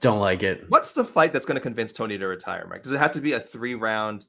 [0.01, 0.65] Don't like it.
[0.69, 2.83] What's the fight that's going to convince Tony to retire, Mike?
[2.83, 4.25] Does it have to be a three round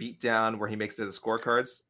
[0.00, 1.82] beatdown where he makes it to the scorecards?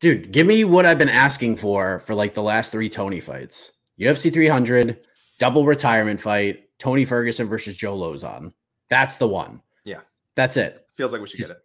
[0.00, 3.72] Dude, give me what I've been asking for for like the last three Tony fights.
[3.98, 5.06] UFC 300,
[5.38, 8.52] double retirement fight, Tony Ferguson versus Joe Lauzon.
[8.88, 9.60] That's the one.
[9.84, 10.00] Yeah.
[10.34, 10.86] That's it.
[10.96, 11.58] Feels like we should get it.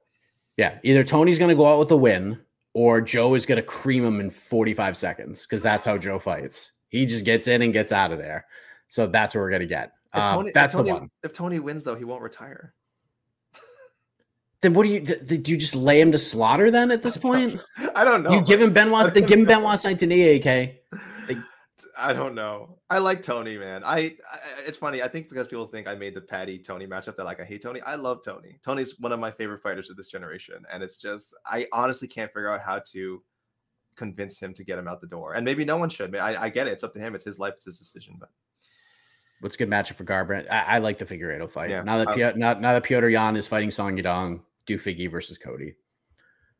[0.57, 0.79] Yeah.
[0.83, 2.39] Either Tony's going to go out with a win
[2.73, 6.73] or Joe is going to cream him in 45 seconds because that's how Joe fights.
[6.89, 8.45] He just gets in and gets out of there.
[8.89, 9.93] So that's what we're going to get.
[10.13, 11.09] If Um, Tony, that's Tony- the one.
[11.23, 12.73] If Tony wins, though, he won't retire.
[14.61, 14.99] Then what do you?
[14.99, 17.59] th- Do you just lay him to slaughter then at this point?
[17.95, 18.31] I don't know.
[18.31, 19.11] you give him Benoit.
[19.13, 20.80] They give him Benoit Saint Denis, AK.
[21.97, 22.77] I don't know.
[22.89, 23.83] I like Tony, man.
[23.83, 25.01] I, I it's funny.
[25.01, 27.61] I think because people think I made the Paddy Tony matchup that like I hate
[27.61, 27.81] Tony.
[27.81, 28.59] I love Tony.
[28.63, 32.31] Tony's one of my favorite fighters of this generation, and it's just I honestly can't
[32.31, 33.21] figure out how to
[33.95, 35.33] convince him to get him out the door.
[35.33, 36.15] And maybe no one should.
[36.15, 36.71] I, I get it.
[36.71, 37.15] It's up to him.
[37.15, 37.53] It's his life.
[37.55, 38.15] It's his decision.
[38.19, 38.29] But
[39.41, 40.49] What's a good matchup for Garbrandt?
[40.51, 41.71] I, I like the figure fight.
[41.71, 44.77] Yeah, now that I- Pio- now, now that Petr Yan is fighting Song Yadong, do
[44.77, 45.75] Figgy versus Cody.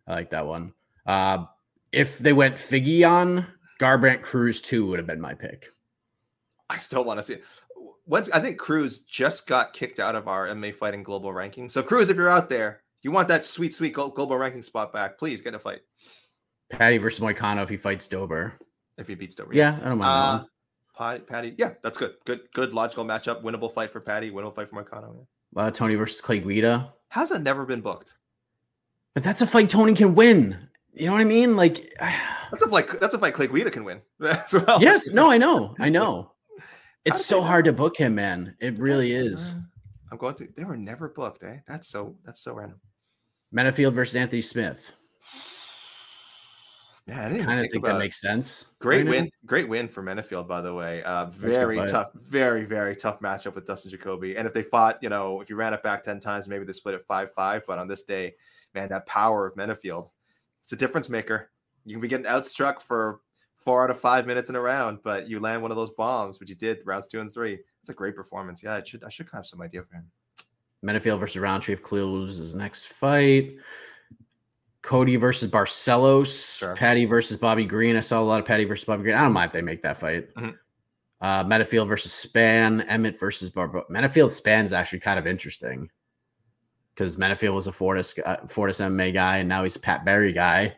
[0.08, 0.74] I like that one.
[1.06, 1.46] Uh,
[1.92, 3.46] if they went Figgy on
[3.82, 5.68] Garbrandt Cruz two would have been my pick.
[6.70, 7.34] I still want to see.
[7.34, 7.44] It.
[8.06, 11.68] Once I think Cruz just got kicked out of our MMA fighting global ranking.
[11.68, 15.18] So Cruz, if you're out there, you want that sweet, sweet global ranking spot back,
[15.18, 15.82] please get a fight
[16.70, 18.54] Paddy versus Moicano if he fights Dober.
[18.98, 19.54] if he beats Dober.
[19.54, 20.40] Yeah, I don't mind.
[20.40, 20.48] that Uh.
[20.98, 22.14] Paddy, Paddy, yeah, that's good.
[22.26, 23.42] Good, good logical matchup.
[23.42, 24.30] Winnable fight for Paddy.
[24.30, 25.26] Winnable fight for Moicano.
[25.56, 25.64] Yeah.
[25.64, 26.94] Uh, Tony versus Clay Guida.
[27.10, 28.18] How's that never been booked?
[29.16, 30.70] But that's a fight Tony can win.
[30.94, 31.56] You know what I mean?
[31.56, 31.94] Like,
[32.52, 32.88] That's a fight.
[33.00, 33.34] That's a fight.
[33.34, 34.82] Clay Guida can win as well.
[34.82, 36.32] yes, no, I know, I know.
[37.06, 38.56] It's so hard to book him, man.
[38.60, 39.54] It really is.
[39.54, 39.62] Uh,
[40.12, 40.48] I'm going to.
[40.56, 41.44] They were never booked.
[41.44, 41.58] Eh?
[41.68, 42.16] That's so.
[42.26, 42.80] That's so random.
[43.56, 44.92] Menifield versus Anthony Smith.
[47.08, 48.68] Yeah, I didn't Kind of think, think that makes sense.
[48.80, 49.12] Great right now.
[49.12, 49.30] win.
[49.46, 51.02] Great win for Menifield, by the way.
[51.04, 52.12] Uh, very tough.
[52.14, 54.36] Very very tough matchup with Dustin Jacoby.
[54.38, 56.74] And if they fought, you know, if you ran it back ten times, maybe they
[56.74, 57.64] split it five five.
[57.66, 58.36] But on this day,
[58.76, 60.10] man, that power of Menifield,
[60.64, 61.50] it's a difference maker.
[61.86, 63.22] You can be getting outstruck for
[63.56, 66.40] four out of five minutes in a round, but you land one of those bombs,
[66.40, 67.60] which you did rounds two and three.
[67.82, 68.64] It's a great performance.
[68.64, 70.12] Yeah, I should I should have some idea for him.
[70.86, 73.56] Menifield versus Rountree if Khalil loses next fight.
[74.82, 76.58] Cody versus Barcelos.
[76.58, 76.76] Sure.
[76.76, 77.96] Paddy versus Bobby Green.
[77.96, 79.16] I saw a lot of Paddy versus Bobby Green.
[79.16, 80.34] I don't mind if they make that fight.
[80.34, 80.58] Mhm.
[81.22, 82.84] Uh, Metafield versus Spann.
[82.88, 83.86] Emmett versus Barbo.
[83.92, 85.88] Metafield Spann's actually kind of interesting
[86.94, 90.34] because Metafield was a Fortis uh, Fortis MMA guy and now he's a Pat Barry
[90.34, 90.76] guy.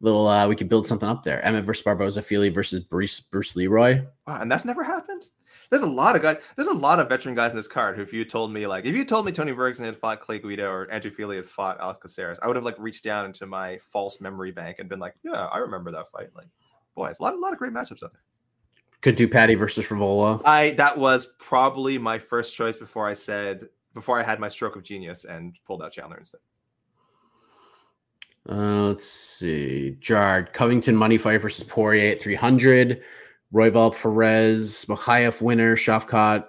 [0.00, 1.42] Little, uh, we could build something up there.
[1.42, 2.20] Emmett versus Barboza.
[2.20, 4.02] Feely versus Bruce Bruce Leroy.
[4.26, 5.26] Wow, and that's never happened.
[5.70, 6.36] There's a lot of guys.
[6.54, 8.84] There's a lot of veteran guys in this card who, if you told me, like,
[8.84, 11.80] if you told me Tony Ferguson had fought Clay Guida or Andrew Fili had fought
[11.80, 15.00] Alex Caceres, I would have like reached down into my false memory bank and been
[15.00, 16.28] like, yeah, I remember that fight.
[16.34, 16.46] Like,
[16.94, 18.22] boys, a lot, a lot of great matchups out there.
[19.00, 20.40] Could do Paddy versus Frevola.
[20.44, 24.76] I that was probably my first choice before I said before I had my stroke
[24.76, 26.40] of genius and pulled out Chandler instead.
[28.48, 29.96] Uh, let's see.
[30.00, 33.02] Jard Covington money fight versus Poirier at 300.
[33.54, 36.44] Royval Perez, Makhayev winner, Shavkat,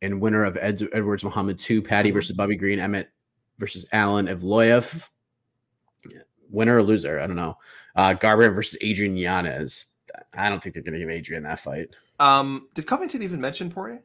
[0.00, 1.82] and winner of Ed- Edwards Muhammad 2.
[1.82, 3.10] Paddy versus Bobby Green, Emmett
[3.58, 5.08] versus Alan Evloyev.
[6.48, 7.20] Winner or loser?
[7.20, 7.58] I don't know.
[7.94, 9.84] Uh, Garbrandt versus Adrian Yanez.
[10.32, 11.88] I don't think they're going to give Adrian that fight.
[12.18, 14.02] Um, did Covington even mention Poirier?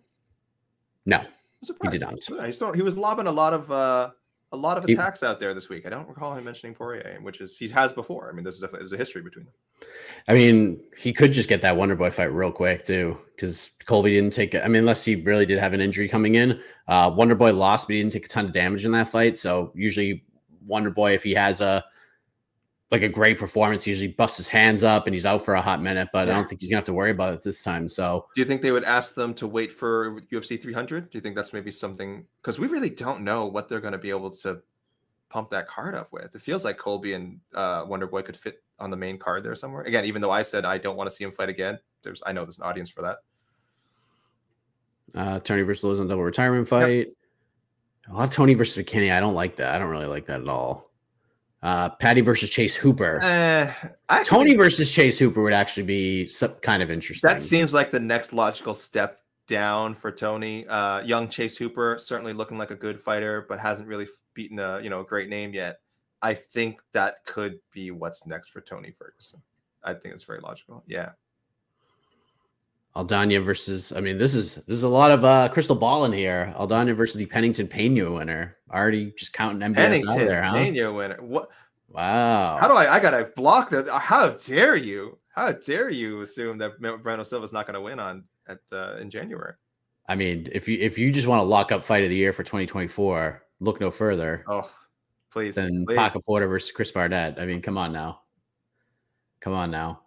[1.05, 1.23] No.
[1.61, 2.01] I'm surprised.
[2.29, 2.45] not.
[2.45, 4.11] He's not, he was lobbing a lot of uh,
[4.51, 5.85] a lot of He- attacks out there this week.
[5.85, 8.29] I don't recall him mentioning Poirier, which is he has before.
[8.29, 9.53] I mean, there's definitely there's a history between them.
[10.27, 14.11] I mean, he could just get that Wonder Boy fight real quick too, because Colby
[14.11, 14.63] didn't take it.
[14.63, 16.59] I mean, unless he really did have an injury coming in.
[16.87, 19.37] Uh, Wonder Boy lost, but he didn't take a ton of damage in that fight.
[19.37, 20.23] So usually,
[20.65, 21.83] Wonder Boy, if he has a
[22.91, 25.61] like a great performance, he usually busts his hands up and he's out for a
[25.61, 26.09] hot minute.
[26.11, 27.87] But I don't think he's gonna have to worry about it this time.
[27.87, 31.09] So Do you think they would ask them to wait for UFC 300?
[31.09, 32.25] Do you think that's maybe something?
[32.41, 34.61] Because we really don't know what they're going to be able to
[35.29, 36.35] pump that card up with.
[36.35, 39.55] It feels like Colby and uh, Wonder Boy could fit on the main card there
[39.55, 39.83] somewhere.
[39.83, 42.33] Again, even though I said I don't want to see him fight again, there's I
[42.33, 43.19] know there's an audience for that.
[45.15, 47.07] uh, Tony versus Lewis on double retirement fight.
[48.09, 49.13] A lot of Tony versus McKinney.
[49.13, 49.73] I don't like that.
[49.73, 50.90] I don't really like that at all.
[51.63, 53.19] Uh, Paddy versus Chase Hooper.
[53.21, 57.27] Actually Tony versus Chase Hooper would actually be some kind of interesting.
[57.27, 60.65] that seems like the next logical step down for Tony.
[60.67, 64.79] Uh, young Chase Hooper certainly looking like a good fighter, but hasn't really beaten a
[64.81, 65.79] you know a great name yet.
[66.21, 69.41] I think that could be what's next for Tony Ferguson.
[69.83, 70.83] I think it's very logical.
[70.87, 71.11] Yeah.
[72.95, 73.93] Aldana versus.
[73.93, 76.53] I mean, this is this is a lot of uh crystal ball in here.
[76.57, 78.57] Aldana versus the Pennington Pena winner.
[78.71, 80.53] Already just counting MBS out Pennington there, huh?
[80.53, 81.17] Mania winner.
[81.21, 81.49] What?
[81.89, 82.57] Wow.
[82.59, 82.95] How do I?
[82.95, 83.87] I gotta block that.
[83.89, 85.17] How dare you?
[85.33, 89.09] How dare you assume that Brando Silva's not going to win on at uh, in
[89.09, 89.53] January?
[90.07, 92.33] I mean, if you if you just want to lock up fight of the year
[92.33, 94.69] for 2024, look no further Oh,
[95.31, 95.95] please, than please.
[95.95, 97.39] Parker Porter versus Chris Barnett.
[97.39, 98.21] I mean, come on now.
[99.39, 100.01] Come on now.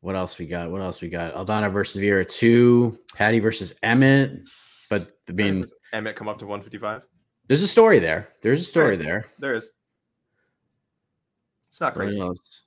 [0.00, 0.70] What else we got?
[0.70, 1.34] What else we got?
[1.34, 4.40] Aldana versus Vera 2, Paddy versus Emmett.
[4.88, 7.02] But I mean, Emmett come up to 155.
[7.48, 8.30] there's a story there.
[8.42, 8.98] There's a story is.
[8.98, 9.26] there.
[9.38, 9.72] There is.
[11.68, 12.18] It's not crazy.
[12.18, 12.62] else?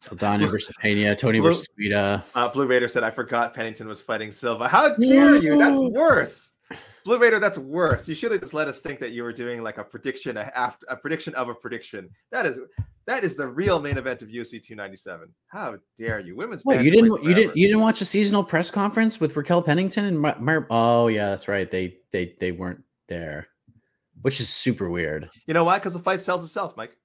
[0.00, 2.24] Saldana versus Pena, Tony Blue- versus Guida.
[2.34, 4.68] Uh, Blue Raider said, "I forgot Pennington was fighting Silva.
[4.68, 5.58] How dare you?
[5.58, 6.50] That's worse."
[7.04, 8.08] Blue Raider, that's worse.
[8.08, 10.50] You should have just let us think that you were doing like a prediction, a,
[10.56, 12.08] after, a prediction of a prediction.
[12.32, 12.58] That is
[13.06, 15.28] that is the real main event of UFC 297.
[15.48, 16.36] How dare you?
[16.36, 16.62] Women's.
[16.64, 20.04] What you didn't you didn't you didn't watch a seasonal press conference with Raquel Pennington
[20.04, 23.48] and Mar- Mar- oh yeah that's right they they they weren't there,
[24.22, 25.28] which is super weird.
[25.46, 25.78] You know why?
[25.78, 26.96] Because the fight sells itself, Mike.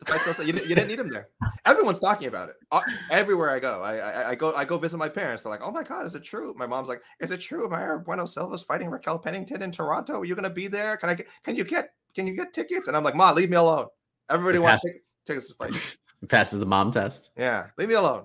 [0.00, 0.44] The fight sells.
[0.44, 1.28] You, didn't- you didn't need him there.
[1.64, 2.80] Everyone's talking about it Uh,
[3.10, 3.80] everywhere I go.
[3.82, 5.44] I, I I go I go visit my parents.
[5.44, 7.68] They're like, "Oh my god, is it true?" My mom's like, "Is it true?
[7.68, 10.20] Mayra Bueno Silva's fighting Raquel Pennington in Toronto.
[10.20, 10.96] Are you gonna be there?
[10.96, 11.26] Can I get?
[11.44, 11.90] Can you get?
[12.16, 13.86] Can you get tickets?" And I'm like, "Ma, leave me alone.
[14.28, 14.94] Everybody wants Yes.
[15.26, 15.96] Tic- tickets to fight.
[16.28, 17.30] Passes the mom test.
[17.36, 18.24] Yeah, leave me alone."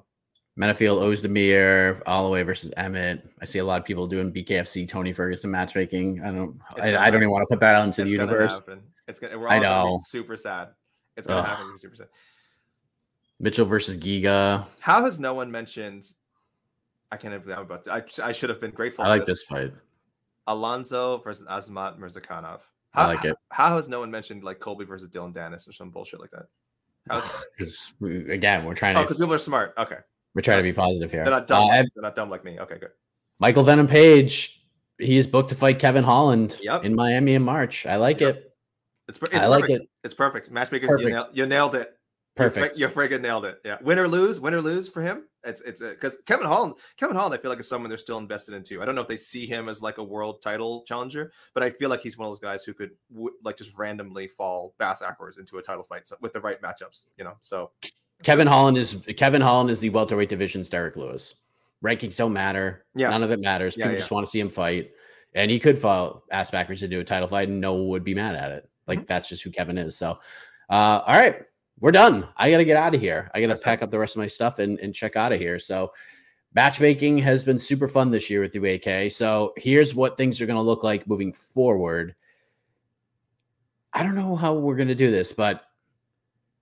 [0.59, 3.25] Menifield, Ozdemir, Holloway versus Emmett.
[3.41, 6.21] I see a lot of people doing BKFC Tony Ferguson matchmaking.
[6.21, 8.31] I don't I, I don't even want to put that out into the It's gonna
[8.31, 8.53] universe.
[8.59, 8.81] happen.
[9.07, 9.39] It's gonna.
[9.39, 9.99] We're I all gonna be know.
[10.05, 10.69] super sad.
[11.15, 11.45] It's gonna Ugh.
[11.45, 11.77] happen.
[11.77, 12.07] Super sad.
[13.39, 14.65] Mitchell versus Giga.
[14.81, 16.05] How has no one mentioned?
[17.11, 17.93] I can't believe I'm about to.
[17.93, 19.05] I, I should have been grateful.
[19.05, 19.71] I like this fight.
[20.47, 22.59] Alonzo versus Azmat Mirzakhanov.
[22.93, 23.35] I like it.
[23.51, 26.47] How has no one mentioned like Colby versus Dylan Dennis or some bullshit like that?
[27.09, 27.93] Because
[28.29, 29.73] again, we're trying oh, to because people are smart.
[29.77, 29.97] Okay,
[30.35, 31.23] we're trying to be positive here.
[31.23, 31.63] they're not dumb.
[31.63, 32.59] Uh, like, they're not dumb like me.
[32.59, 32.91] Okay, good.
[33.39, 34.63] Michael Venom Page,
[34.97, 36.85] he is booked to fight Kevin Holland Yep.
[36.85, 37.85] in Miami in March.
[37.85, 38.35] I like Yep.
[38.35, 38.45] it.
[39.07, 39.83] It's, it's I like perfect.
[39.83, 39.89] it.
[40.03, 40.51] It's perfect.
[40.51, 41.97] Matchmakers, you, nail, you nailed it.
[42.39, 42.77] Perfect.
[42.79, 43.59] You friggin' nailed it.
[43.63, 45.23] Yeah, win or lose, win or lose for him.
[45.43, 48.55] It's it's because Kevin Holland, Kevin Holland, I feel like is someone they're still invested
[48.55, 48.81] into.
[48.81, 51.69] I don't know if they see him as like a world title challenger, but I
[51.71, 55.01] feel like he's one of those guys who could w- like just randomly fall bass
[55.01, 57.05] backwards into a title fight with the right matchups.
[57.17, 57.71] You know, so
[58.23, 61.35] Kevin Holland is Kevin Holland is the welterweight division's Derrick Lewis.
[61.83, 62.83] Rankings don't matter.
[62.95, 63.09] Yeah.
[63.09, 63.77] None of it matters.
[63.77, 63.99] Yeah, People yeah.
[63.99, 64.91] just want to see him fight.
[65.35, 68.03] And he could fall ass backwards to do a title fight and no one would
[68.03, 68.69] be mad at it.
[68.87, 69.05] Like Mm-hmm.
[69.07, 69.95] that's just who Kevin is.
[69.95, 70.19] So
[70.69, 71.43] uh all right.
[71.81, 72.27] We're done.
[72.35, 73.31] I gotta get out of here.
[73.33, 75.39] I gotta That's pack up the rest of my stuff and, and check out of
[75.39, 75.59] here.
[75.59, 75.93] So
[76.53, 79.11] matchmaking has been super fun this year with you, AK.
[79.11, 82.15] So here's what things are gonna look like moving forward.
[83.93, 85.63] I don't know how we're gonna do this, but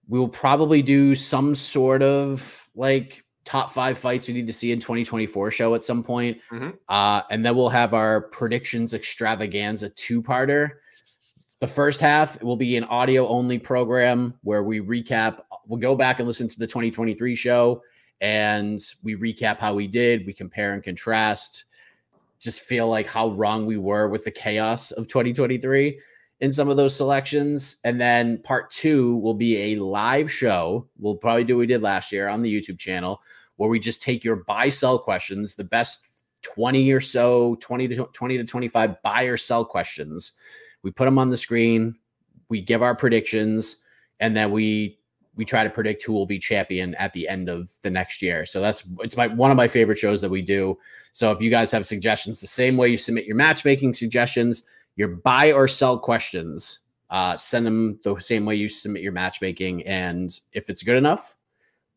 [0.08, 4.72] we will probably do some sort of like top five fights we need to see
[4.72, 6.38] in 2024 show at some point.
[6.52, 6.78] Mhm.
[6.88, 10.72] Uh, and then we'll have our predictions extravaganza two parter.
[11.60, 15.42] The first half will be an audio only program where we recap.
[15.66, 17.82] We'll go back and listen to the 2023 show
[18.22, 20.28] and we recap how we did.
[20.28, 21.66] We compare and contrast.
[22.40, 26.00] Just feel like how wrong we were with the chaos of 2023
[26.42, 27.78] in some of those selections.
[27.84, 30.88] And then part two will be a live show.
[31.00, 33.20] We'll probably do what we did last year on the YouTube channel,
[33.56, 37.96] where we just take your buy sell questions, the best 20 or so, 20 to
[38.14, 40.34] 20 to 25 buy or sell questions.
[40.88, 41.98] We put them on the screen,
[42.48, 43.84] we give our predictions,
[44.22, 44.98] and then we
[45.36, 48.46] we try to predict who will be champion at the end of the next year.
[48.46, 50.78] So that's it's my one of my favorite shows that we do.
[51.12, 54.64] So if you guys have suggestions, the same way you submit your matchmaking suggestions,
[54.96, 56.80] your buy or sell questions,
[57.10, 59.86] uh, send them the same way you submit your matchmaking.
[59.86, 61.36] And if it's good enough,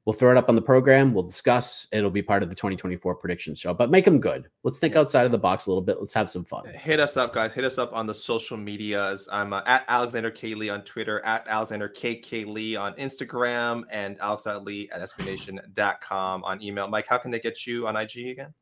[0.05, 1.13] we'll throw it up on the program.
[1.13, 1.87] We'll discuss.
[1.93, 4.49] It'll be part of the 2024 predictions show, but make them good.
[4.63, 5.99] Let's think outside of the box a little bit.
[6.01, 6.67] Let's have some fun.
[6.67, 7.53] hit us up, guys.
[7.53, 9.29] Hit us up on the social medias.
[9.33, 14.19] I'm uh, at Alexander K Lee on Twitter, at Alexander KK Lee on Instagram, and
[14.21, 16.89] Alex.Lee at SBNation.com on email.
[16.89, 18.55] Mike, how can they get you on IG again?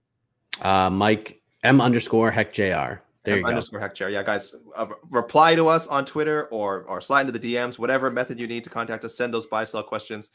[0.63, 3.01] Uh, Mike M underscore heck JR.
[3.25, 3.49] There you M go.
[3.51, 4.09] underscore heck chair.
[4.09, 8.11] Yeah, guys, uh, reply to us on Twitter or or slide into the DMs, whatever
[8.11, 9.17] method you need to contact us.
[9.17, 10.31] Send those buy sell questions,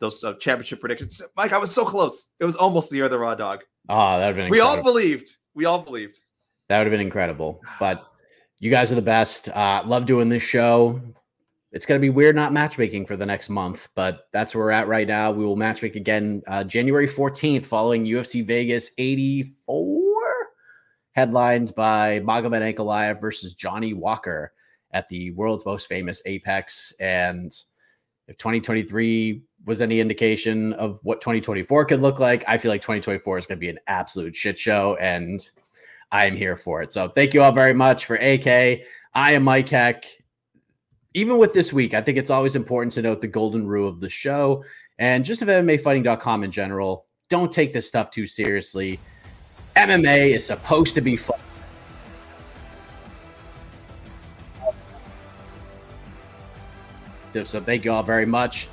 [0.00, 1.22] those uh, championship predictions.
[1.36, 2.30] Mike, I was so close.
[2.40, 3.60] It was almost the year of the raw dog.
[3.88, 5.36] Oh, that would have been We all believed.
[5.54, 6.18] We all believed.
[6.68, 7.60] That would have been incredible.
[7.78, 8.04] But
[8.58, 9.48] you guys are the best.
[9.48, 11.00] Uh, love doing this show.
[11.72, 14.70] It's going to be weird not matchmaking for the next month, but that's where we're
[14.72, 15.30] at right now.
[15.30, 20.48] We will matchmake again uh, January 14th following UFC Vegas 84,
[21.12, 24.52] headlined by Magomed Ankalaev versus Johnny Walker
[24.92, 26.92] at the world's most famous Apex.
[26.98, 27.52] And
[28.26, 33.38] if 2023 was any indication of what 2024 could look like, I feel like 2024
[33.38, 34.96] is going to be an absolute shit show.
[35.00, 35.48] And
[36.12, 36.92] I am here for it.
[36.92, 38.46] So thank you all very much for AK.
[39.14, 40.04] I am Mike Heck.
[41.14, 44.00] Even with this week, I think it's always important to note the golden rule of
[44.00, 44.64] the show
[44.98, 47.06] and just of MMAfighting.com in general.
[47.28, 48.98] Don't take this stuff too seriously.
[49.76, 51.38] MMA is supposed to be fun.
[57.44, 58.68] So thank you all very much.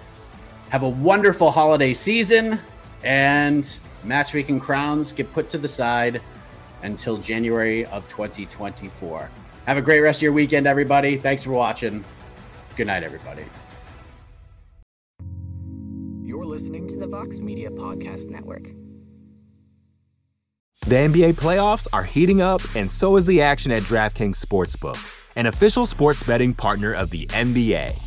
[0.70, 2.60] Have a wonderful holiday season
[3.04, 6.22] and matchmaking crowns get put to the side
[6.84, 9.30] until January of 2024.
[9.66, 11.18] Have a great rest of your weekend, everybody.
[11.18, 12.04] Thanks for watching.
[12.76, 13.44] Good night, everybody.
[16.24, 18.70] You're listening to the Vox Media Podcast Network.
[20.86, 24.98] The NBA playoffs are heating up, and so is the action at DraftKings Sportsbook,
[25.36, 28.07] an official sports betting partner of the NBA.